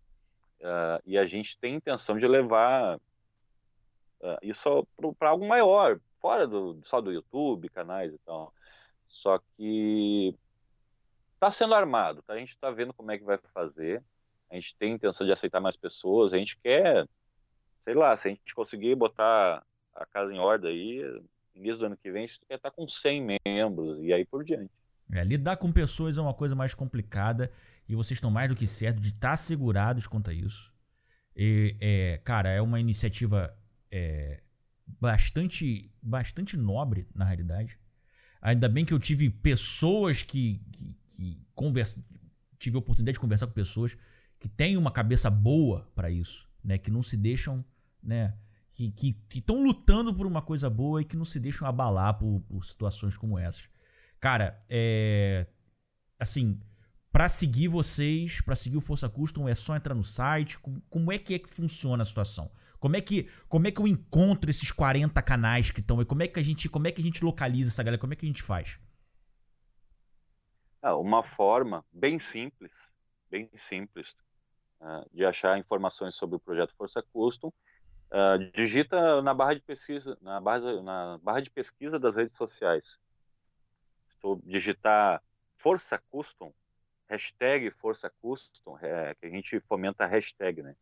[0.60, 6.80] Uh, e a gente tem intenção de levar uh, isso para algo maior, fora do,
[6.86, 8.50] só do YouTube, canais e tal.
[9.06, 10.34] Só que
[11.34, 12.32] está sendo armado, tá?
[12.32, 14.02] a gente está vendo como é que vai fazer.
[14.50, 16.32] A gente tem intenção de aceitar mais pessoas.
[16.32, 17.06] A gente quer,
[17.84, 19.62] sei lá, se a gente conseguir botar
[19.94, 21.22] a casa em ordem aí,
[21.54, 24.44] início do ano que vem, a gente quer estar com 100 membros e aí por
[24.44, 24.70] diante.
[25.12, 27.50] É, lidar com pessoas é uma coisa mais complicada
[27.88, 30.72] e vocês estão mais do que certo de estar segurados quanto a isso.
[31.36, 33.56] E, é, cara, é uma iniciativa
[33.90, 34.40] é,
[34.86, 37.78] bastante, bastante nobre, na realidade.
[38.40, 42.04] Ainda bem que eu tive pessoas que, que, que conversa,
[42.58, 43.96] tive a oportunidade de conversar com pessoas
[44.38, 46.76] que têm uma cabeça boa para isso, né?
[46.76, 47.64] Que não se deixam,
[48.02, 48.34] né?
[48.74, 52.64] Que estão lutando por uma coisa boa e que não se deixam abalar por, por
[52.64, 53.68] situações como essas.
[54.18, 55.46] Cara, é.
[56.18, 56.60] Assim,
[57.12, 60.58] para seguir vocês, para seguir o Força Custom, é só entrar no site?
[60.58, 62.50] Como, como, é que é que funciona a situação?
[62.80, 66.04] Como é que, como é que eu encontro esses 40 canais que estão aí?
[66.04, 68.00] Como é que a gente, como é que a gente localiza essa galera?
[68.00, 68.80] Como é que a gente faz?
[70.82, 72.72] Ah, uma forma bem simples,
[73.30, 74.08] bem simples
[74.80, 77.52] uh, de achar informações sobre o projeto Força Custom.
[78.10, 82.98] Uh, digita na barra de pesquisa, na barra, na barra de pesquisa das redes sociais
[84.24, 85.22] tu digitar
[85.58, 86.50] Força Custom,
[87.10, 90.74] hashtag Força Custom, é, que a gente fomenta a hashtag, né?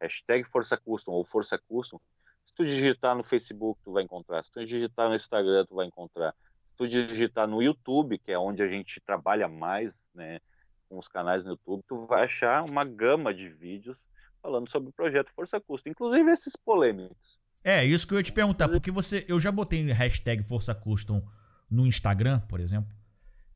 [0.00, 2.00] Hashtag Força Custom ou Força Custom.
[2.46, 4.42] Se tu digitar no Facebook, tu vai encontrar.
[4.42, 6.34] Se tu digitar no Instagram, tu vai encontrar.
[6.70, 10.40] Se tu digitar no YouTube, que é onde a gente trabalha mais, né?
[10.88, 13.98] Com os canais no YouTube, tu vai achar uma gama de vídeos
[14.42, 17.38] falando sobre o projeto Força Custom, inclusive esses polêmicos.
[17.62, 21.22] É, isso que eu ia te perguntar, porque você, eu já botei hashtag Força Custom
[21.70, 22.90] no Instagram, por exemplo,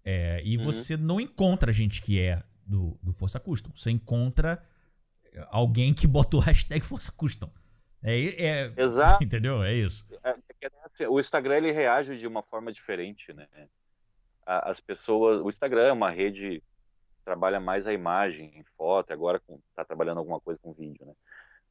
[0.04, 0.64] é, e uhum.
[0.64, 3.70] você não encontra gente que é do, do Força Custom.
[3.74, 4.62] Você encontra
[5.48, 7.50] alguém que botou hashtag Força Custom.
[8.02, 9.22] É, é, Exato.
[9.24, 9.62] Entendeu?
[9.62, 10.06] É isso.
[10.22, 10.30] É,
[10.60, 13.46] é assim, o Instagram ele reage de uma forma diferente, né?
[14.46, 16.62] As pessoas, o Instagram é uma rede
[17.24, 21.14] trabalha mais a imagem, em foto, agora está trabalhando alguma coisa com vídeo, né?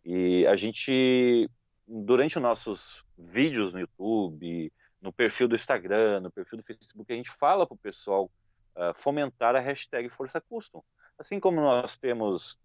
[0.06, 1.50] E a gente,
[1.88, 7.16] durante os nossos vídeos no YouTube, no perfil do Instagram, no perfil do Facebook, a
[7.16, 8.30] gente fala para o pessoal
[8.76, 10.84] uh, fomentar a hashtag Força Custom.
[11.18, 12.58] Assim como nós temos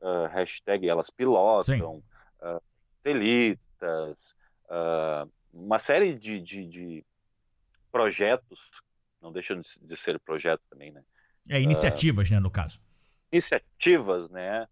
[0.00, 2.02] uh, hashtag Elas Pilotam,
[2.40, 2.62] uh,
[3.02, 4.34] Telitas,
[4.66, 7.04] uh, uma série de, de, de,
[7.90, 8.58] projetos,
[9.20, 11.04] não deixam de ser projetos também, né?
[11.48, 12.80] É, iniciativas, né, no caso.
[13.30, 14.66] Iniciativas, né?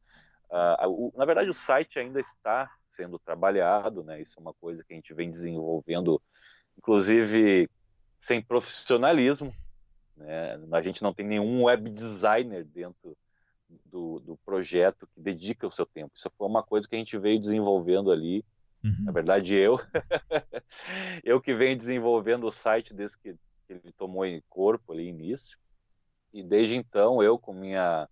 [0.49, 4.21] Uh, o, na verdade, o site ainda está sendo trabalhado, né?
[4.21, 6.21] Isso é uma coisa que a gente vem desenvolvendo,
[6.77, 7.69] inclusive
[8.21, 9.51] sem profissionalismo,
[10.15, 10.57] né?
[10.71, 13.17] A gente não tem nenhum web designer dentro
[13.85, 16.13] do, do projeto que dedica o seu tempo.
[16.15, 18.45] Isso foi uma coisa que a gente veio desenvolvendo ali.
[18.83, 19.03] Uhum.
[19.05, 19.79] Na verdade, eu,
[21.23, 23.35] eu que venho desenvolvendo o site desde que
[23.67, 25.57] ele tomou em corpo ali início.
[26.31, 28.07] E desde então, eu com minha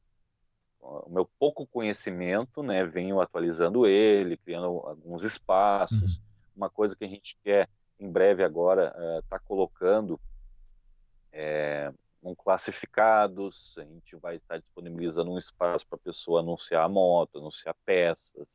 [0.83, 6.17] o meu pouco conhecimento, né, venho atualizando ele, criando alguns espaços.
[6.17, 6.23] Uhum.
[6.55, 7.69] Uma coisa que a gente quer
[7.99, 10.19] em breve agora estar uh, tá colocando
[11.31, 16.89] é, um classificados, a gente vai estar disponibilizando um espaço para a pessoa anunciar a
[16.89, 18.47] moto, anunciar peças.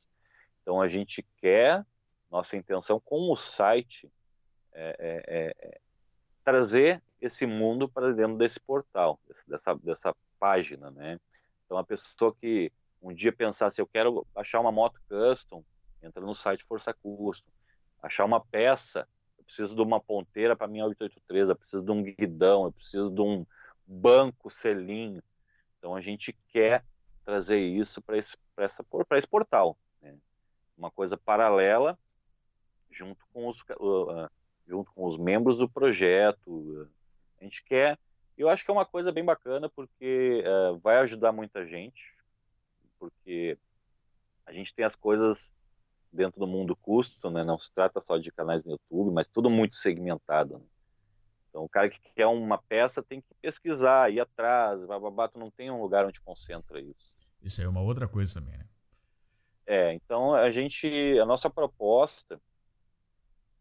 [0.63, 1.85] Então a gente quer,
[2.31, 4.11] nossa intenção com o site
[4.73, 5.81] é, é, é
[6.45, 11.19] trazer esse mundo para dentro desse portal, dessa, dessa página, né?
[11.69, 15.63] Então, a pessoa que um dia pensar se eu quero achar uma moto custom,
[16.03, 17.47] entra no site Força Custom.
[18.03, 19.07] Achar uma peça,
[19.37, 23.11] eu preciso de uma ponteira para minha 883, eu preciso de um guidão, eu preciso
[23.11, 23.45] de um
[23.87, 25.23] banco selinho.
[25.79, 26.83] Então, a gente quer
[27.23, 29.77] trazer isso para esse, essa, esse portal.
[30.01, 30.17] Né?
[30.75, 31.99] Uma coisa paralela,
[32.91, 33.63] junto com, os,
[34.67, 36.89] junto com os membros do projeto.
[37.39, 37.99] A gente quer
[38.43, 42.15] eu acho que é uma coisa bem bacana porque uh, vai ajudar muita gente,
[42.99, 43.59] porque
[44.47, 45.51] a gente tem as coisas
[46.13, 47.45] dentro do mundo custo, né?
[47.45, 50.59] Não se trata só de canais no YouTube, mas tudo muito segmentado.
[50.59, 50.65] Né?
[51.49, 55.51] Então, o cara que quer uma peça tem que pesquisar, ir atrás, bababá, tu não
[55.51, 57.13] tem um lugar onde concentra isso.
[57.43, 58.67] Isso aí é uma outra coisa também, né?
[59.67, 62.41] É, então a gente, a nossa proposta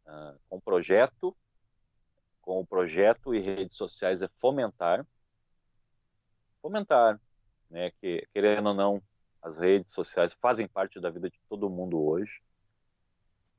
[0.06, 1.36] uh, com o projeto
[2.48, 5.06] com o projeto e redes sociais é fomentar,
[6.62, 7.20] fomentar,
[7.70, 9.04] né, que querendo ou não,
[9.42, 12.42] as redes sociais fazem parte da vida de todo mundo hoje.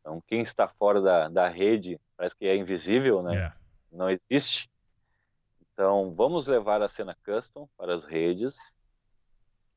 [0.00, 3.32] Então, quem está fora da, da rede parece que é invisível, né?
[3.32, 3.54] Yeah.
[3.54, 3.94] É.
[3.94, 4.70] Não existe.
[5.60, 8.56] Então, vamos levar a cena custom para as redes,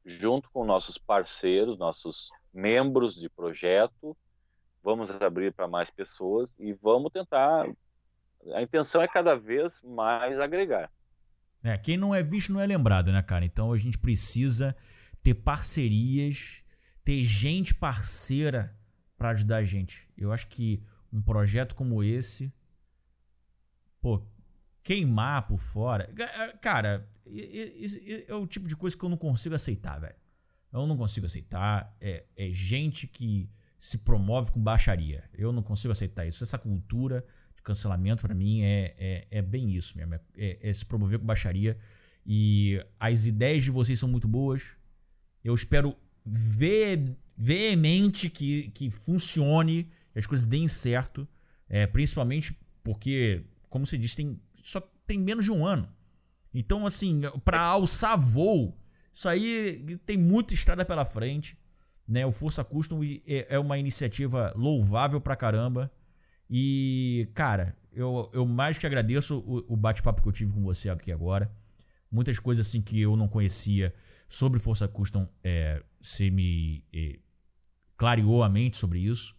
[0.05, 4.16] junto com nossos parceiros, nossos membros de projeto.
[4.82, 7.68] Vamos abrir para mais pessoas e vamos tentar
[8.53, 10.91] a intenção é cada vez mais agregar.
[11.63, 13.45] É, quem não é visto não é lembrado, né, cara?
[13.45, 14.75] Então a gente precisa
[15.21, 16.63] ter parcerias,
[17.03, 18.75] ter gente parceira
[19.17, 20.09] para ajudar a gente.
[20.17, 20.83] Eu acho que
[21.13, 22.53] um projeto como esse,
[24.01, 24.25] pô,
[24.83, 26.11] queimar por fora,
[26.59, 27.07] cara,
[28.27, 30.15] é o tipo de coisa que eu não consigo aceitar, velho.
[30.73, 31.95] Eu não consigo aceitar.
[31.99, 35.29] É, é gente que se promove com baixaria.
[35.33, 36.43] Eu não consigo aceitar isso.
[36.43, 37.25] Essa cultura
[37.64, 40.14] cancelamento para mim é, é, é, bem isso mesmo.
[40.14, 41.78] É, é, é, se promover com baixaria.
[42.26, 44.76] E as ideias de vocês são muito boas.
[45.43, 45.95] Eu espero
[46.26, 51.28] ve veemente que, que funcione, que as coisas deem certo.
[51.68, 55.89] É, principalmente porque, como você disse, tem, só tem menos de um ano.
[56.53, 58.78] Então, assim, para alçar voo,
[59.14, 61.57] isso aí tem muita estrada pela frente.
[62.07, 62.26] Né?
[62.26, 65.91] O Força Custom é, é uma iniciativa louvável pra caramba.
[66.53, 70.89] E, cara, eu, eu mais que agradeço o, o bate-papo que eu tive com você
[70.89, 71.49] aqui agora.
[72.11, 73.95] Muitas coisas assim que eu não conhecia
[74.27, 75.81] sobre Força Custom, é,
[76.29, 77.19] me é,
[77.95, 79.33] clareou a mente sobre isso.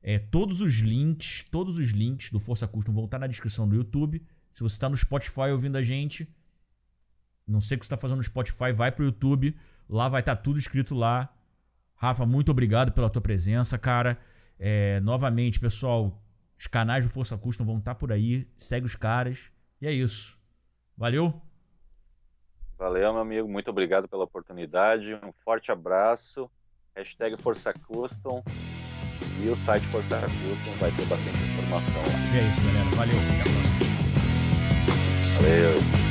[0.00, 3.74] É, todos os links, todos os links do Força Custom vão estar na descrição do
[3.74, 4.24] YouTube.
[4.52, 6.28] Se você está no Spotify ouvindo a gente,
[7.48, 9.56] não sei o que você está fazendo no Spotify, vai para o YouTube.
[9.88, 11.34] Lá vai estar tudo escrito lá.
[11.96, 14.18] Rafa, muito obrigado pela tua presença, cara.
[14.58, 16.23] É, novamente, pessoal,
[16.58, 18.48] os canais do Força Custom vão estar por aí.
[18.56, 19.50] Segue os caras.
[19.80, 20.38] E é isso.
[20.96, 21.40] Valeu?
[22.78, 23.48] Valeu, meu amigo.
[23.48, 25.14] Muito obrigado pela oportunidade.
[25.14, 26.50] Um forte abraço.
[26.94, 28.42] Hashtag Força Custom.
[29.42, 32.36] E o site Força Custom vai ter bastante informação lá.
[32.36, 32.96] É isso, galera.
[32.96, 33.18] Valeu.
[33.18, 33.74] Até a próxima.
[35.36, 36.03] Valeu.